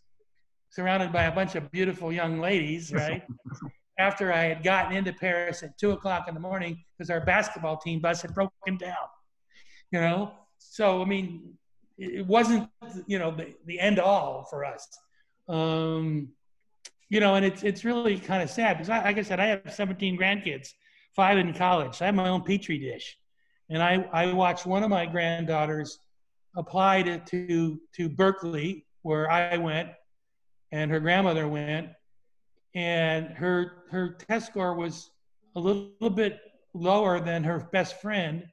[0.71, 3.23] surrounded by a bunch of beautiful young ladies, right?
[3.99, 7.79] After I had gotten into Paris at two o'clock in the morning because our basketball
[7.79, 8.95] team bus had broken down,
[9.91, 10.33] you know?
[10.59, 11.55] So, I mean,
[11.99, 12.69] it wasn't,
[13.07, 14.87] you know, the, the end all for us.
[15.49, 16.29] Um,
[17.09, 19.47] you know, and it's, it's really kind of sad because, I, like I said, I
[19.47, 20.71] have 17 grandkids,
[21.15, 22.03] five in college.
[22.03, 23.17] I have my own petri dish.
[23.71, 25.99] And I, I watched one of my granddaughters
[26.57, 29.91] applied it to to Berkeley, where I went,
[30.73, 31.91] and her grandmother went,
[32.75, 35.11] and her her test score was
[35.55, 36.39] a little bit
[36.75, 38.45] lower than her best friend.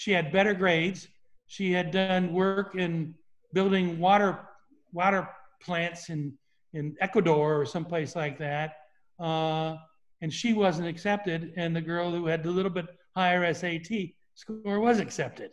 [0.00, 1.08] She had better grades.
[1.46, 3.14] She had done work in
[3.52, 4.48] building water
[4.94, 5.28] water
[5.62, 6.32] plants in
[6.72, 8.76] in Ecuador or someplace like that,
[9.18, 9.76] uh,
[10.22, 11.52] and she wasn't accepted.
[11.58, 15.50] And the girl who had a little bit higher SAT score was accepted.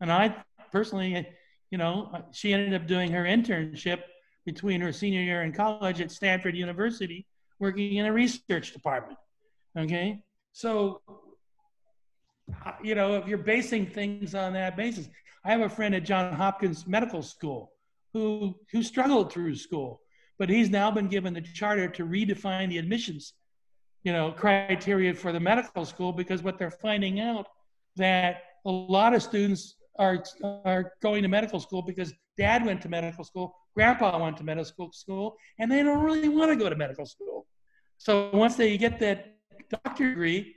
[0.00, 0.34] And I
[0.72, 1.28] personally,
[1.70, 4.00] you know, she ended up doing her internship
[4.46, 7.26] between her senior year in college at Stanford University,
[7.58, 9.18] working in a research department.
[9.76, 10.22] Okay,
[10.52, 11.02] so
[12.82, 15.08] you know, if you're basing things on that basis,
[15.44, 17.72] I have a friend at John Hopkins Medical School
[18.12, 20.00] who who struggled through school,
[20.38, 23.34] but he's now been given the charter to redefine the admissions,
[24.02, 27.46] you know, criteria for the medical school because what they're finding out
[27.96, 32.88] that a lot of students are are going to medical school because dad went to
[32.88, 36.76] medical school, grandpa went to medical school, and they don't really want to go to
[36.76, 37.46] medical school.
[37.98, 39.36] So once they get that
[39.70, 40.56] doctor degree,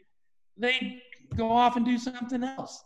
[0.57, 1.01] they
[1.35, 2.83] go off and do something else.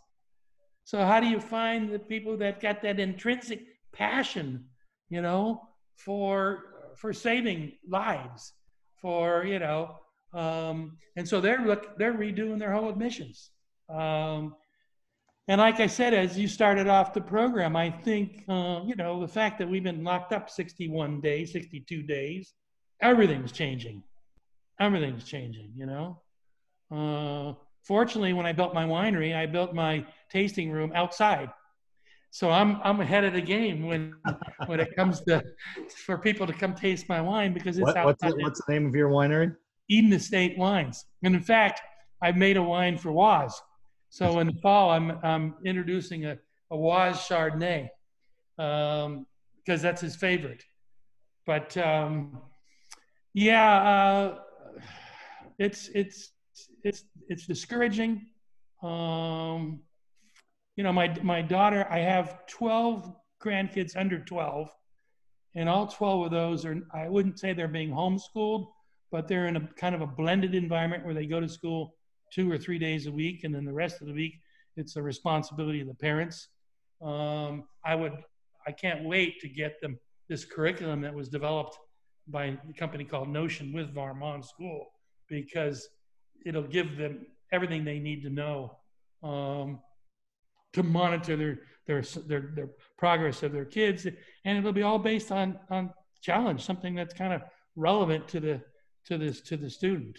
[0.84, 4.64] So how do you find the people that got that intrinsic passion,
[5.08, 6.64] you know, for
[6.96, 8.52] for saving lives,
[9.00, 9.96] for you know,
[10.34, 13.50] um, and so they're look they're redoing their whole admissions.
[13.88, 14.54] Um,
[15.48, 19.20] and like I said, as you started off the program, I think uh, you know
[19.20, 22.54] the fact that we've been locked up 61 days, 62 days,
[23.00, 24.02] everything's changing.
[24.80, 25.72] Everything's changing.
[25.76, 26.20] You know.
[26.90, 31.50] Uh, fortunately, when I built my winery, I built my tasting room outside.
[32.30, 34.14] So I'm I'm ahead of the game when
[34.66, 35.42] when it comes to
[36.04, 38.86] for people to come taste my wine because it's what, what's, the, what's the name
[38.86, 39.54] of your winery?
[39.88, 41.04] Eden Estate Wines.
[41.22, 41.82] And in fact,
[42.22, 43.60] I've made a wine for Waz.
[44.08, 46.38] So in the fall, I'm I'm introducing a,
[46.70, 47.88] a Waz Chardonnay
[48.58, 49.26] um,
[49.64, 50.64] because that's his favorite.
[51.46, 52.40] But um,
[53.34, 54.38] yeah, uh,
[55.58, 56.31] it's it's
[56.82, 58.26] it's it's discouraging.
[58.82, 59.80] Um,
[60.76, 64.68] you know, my my daughter, I have 12 grandkids under 12,
[65.54, 68.66] and all 12 of those are I wouldn't say they're being homeschooled,
[69.10, 71.94] but they're in a kind of a blended environment where they go to school
[72.32, 74.34] two or three days a week, and then the rest of the week
[74.76, 76.48] it's the responsibility of the parents.
[77.02, 78.14] Um, I would
[78.66, 79.98] I can't wait to get them
[80.28, 81.78] this curriculum that was developed
[82.28, 84.86] by a company called Notion with Varmond School
[85.28, 85.88] because
[86.44, 88.78] it'll give them everything they need to know
[89.22, 89.80] um,
[90.72, 92.68] to monitor their, their their their
[92.98, 95.90] progress of their kids, and it'll be all based on on
[96.20, 97.42] challenge, something that's kind of
[97.76, 98.60] relevant to the
[99.06, 100.18] to this to the student.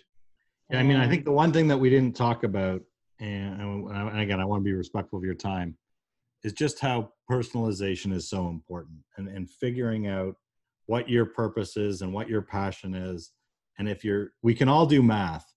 [0.70, 2.82] Yeah, I mean, I think um, the one thing that we didn't talk about,
[3.20, 5.78] and, and again, I want to be respectful of your time,
[6.44, 10.36] is just how personalization is so important, and and figuring out
[10.86, 13.32] what your purpose is and what your passion is,
[13.78, 15.53] and if you're, we can all do math,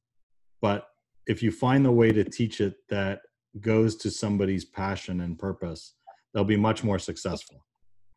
[0.66, 0.88] but
[1.28, 3.20] if you find the way to teach it that
[3.60, 5.94] goes to somebody's passion and purpose,
[6.34, 7.64] they'll be much more successful.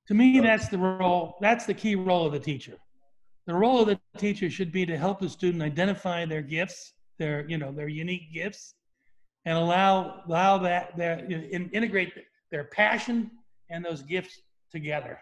[0.07, 2.77] To me, that's the role, that's the key role of the teacher.
[3.45, 7.47] The role of the teacher should be to help the student identify their gifts, their,
[7.47, 8.73] you know, their unique gifts,
[9.45, 12.13] and allow allow that their in, integrate
[12.51, 13.29] their passion
[13.69, 14.41] and those gifts
[14.71, 15.19] together.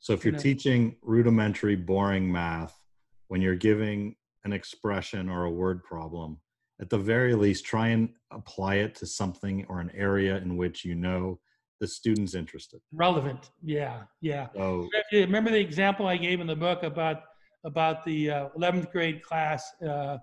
[0.00, 0.42] So if you're you know?
[0.42, 2.78] teaching rudimentary, boring math,
[3.28, 6.38] when you're giving an expression or a word problem,
[6.80, 10.84] at the very least try and apply it to something or an area in which
[10.84, 11.38] you know
[11.80, 12.80] the student's interested.
[12.92, 14.48] Relevant yeah yeah.
[14.54, 17.22] So, remember the example i gave in the book about
[17.64, 20.18] about the uh, 11th grade class uh,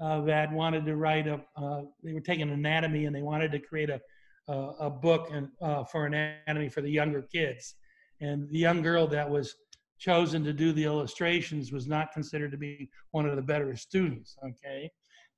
[0.00, 3.58] uh, that wanted to write a uh, they were taking anatomy and they wanted to
[3.58, 4.00] create a
[4.48, 7.74] a, a book and uh, for anatomy for the younger kids.
[8.20, 9.54] And the young girl that was
[9.98, 14.36] chosen to do the illustrations was not considered to be one of the better students
[14.44, 14.90] okay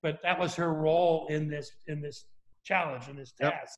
[0.05, 2.27] but that was her role in this in this
[2.63, 3.53] challenge in this task.
[3.55, 3.69] Yep.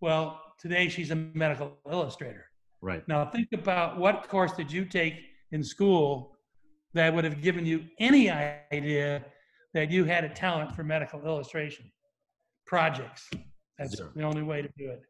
[0.00, 2.46] Well, today she's a medical illustrator.
[2.80, 3.06] Right.
[3.06, 5.14] Now think about what course did you take
[5.52, 6.32] in school
[6.94, 9.22] that would have given you any idea
[9.74, 11.92] that you had a talent for medical illustration
[12.66, 13.28] projects.
[13.78, 14.10] That's Zero.
[14.16, 15.02] the only way to do it.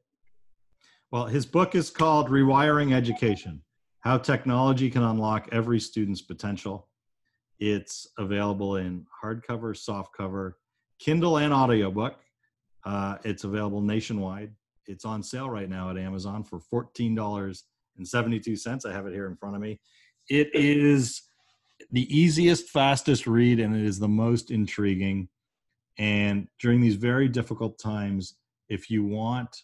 [1.12, 3.62] Well, his book is called Rewiring Education
[4.01, 6.89] How Technology Can Unlock Every Student's Potential.
[7.61, 10.54] It's available in hardcover, softcover,
[10.98, 12.16] Kindle, and audiobook.
[12.84, 14.54] Uh, it's available nationwide.
[14.86, 18.86] It's on sale right now at Amazon for $14.72.
[18.86, 19.78] I have it here in front of me.
[20.30, 21.20] It is
[21.90, 25.28] the easiest, fastest read, and it is the most intriguing.
[25.98, 28.36] And during these very difficult times,
[28.70, 29.54] if you want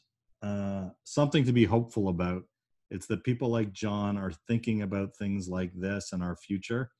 [0.42, 2.42] uh, something to be hopeful about,
[2.90, 6.90] it's that people like John are thinking about things like this and our future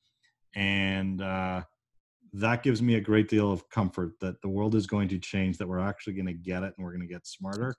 [0.55, 1.61] and uh,
[2.33, 5.57] that gives me a great deal of comfort that the world is going to change
[5.57, 7.75] that we're actually going to get it and we're going to get smarter.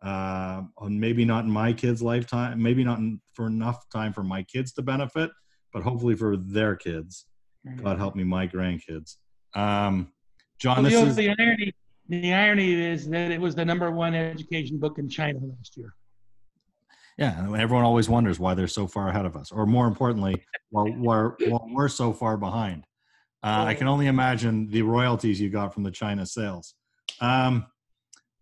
[0.00, 4.44] Uh, maybe not in my kids lifetime maybe not in, for enough time for my
[4.44, 5.28] kids to benefit
[5.72, 7.26] but hopefully for their kids.
[7.82, 9.16] God help me my grandkids.
[9.54, 10.12] Um,
[10.60, 11.72] john well, this is, the irony
[12.08, 15.94] the irony is that it was the number one education book in china last year
[17.18, 20.42] yeah, and everyone always wonders why they're so far ahead of us, or more importantly,
[20.70, 21.32] why we're,
[21.72, 22.86] we're so far behind.
[23.42, 26.74] Uh, I can only imagine the royalties you got from the China sales.
[27.20, 27.66] Um,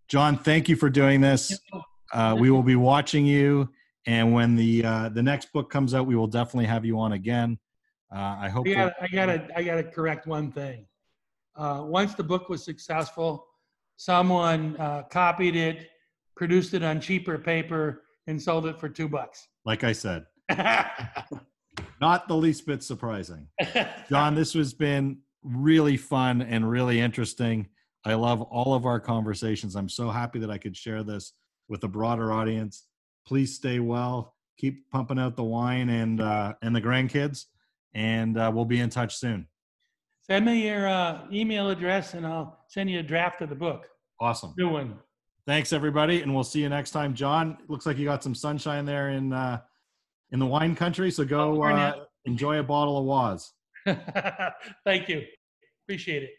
[0.09, 1.59] John, thank you for doing this.
[2.13, 3.69] Uh, we will be watching you,
[4.07, 7.13] and when the uh, the next book comes out, we will definitely have you on
[7.13, 7.59] again.
[8.15, 8.69] Uh, I hope.
[8.69, 10.87] I got I got to I got to correct one thing.
[11.57, 13.47] Uh, once the book was successful,
[13.97, 15.89] someone uh, copied it,
[16.37, 19.49] produced it on cheaper paper, and sold it for two bucks.
[19.65, 20.27] like I said,
[22.01, 23.49] not the least bit surprising.
[24.09, 27.69] John, this has been really fun and really interesting.
[28.05, 29.75] I love all of our conversations.
[29.75, 31.33] I'm so happy that I could share this
[31.69, 32.87] with a broader audience.
[33.27, 34.35] Please stay well.
[34.59, 37.45] Keep pumping out the wine and uh, and the grandkids,
[37.95, 39.47] and uh, we'll be in touch soon.
[40.23, 43.87] Send me your uh, email address, and I'll send you a draft of the book.
[44.19, 44.55] Awesome.
[44.57, 44.99] New one.
[45.47, 47.15] Thanks everybody, and we'll see you next time.
[47.15, 49.61] John, looks like you got some sunshine there in uh,
[50.33, 51.95] in the wine country, so go uh,
[52.25, 53.53] enjoy a bottle of Waz.
[54.85, 55.23] Thank you.
[55.85, 56.31] Appreciate it.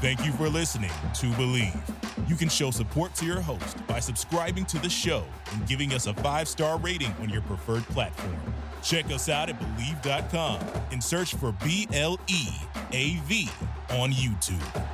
[0.00, 2.28] Thank you for listening to Bleav.
[2.28, 6.06] You can show support to your host by subscribing to the show and giving us
[6.06, 8.38] a five star rating on your preferred platform.
[8.82, 10.60] Check us out at Bleav.com
[10.92, 12.46] and search for B L E
[12.92, 13.50] A V
[13.90, 14.86] on YouTube.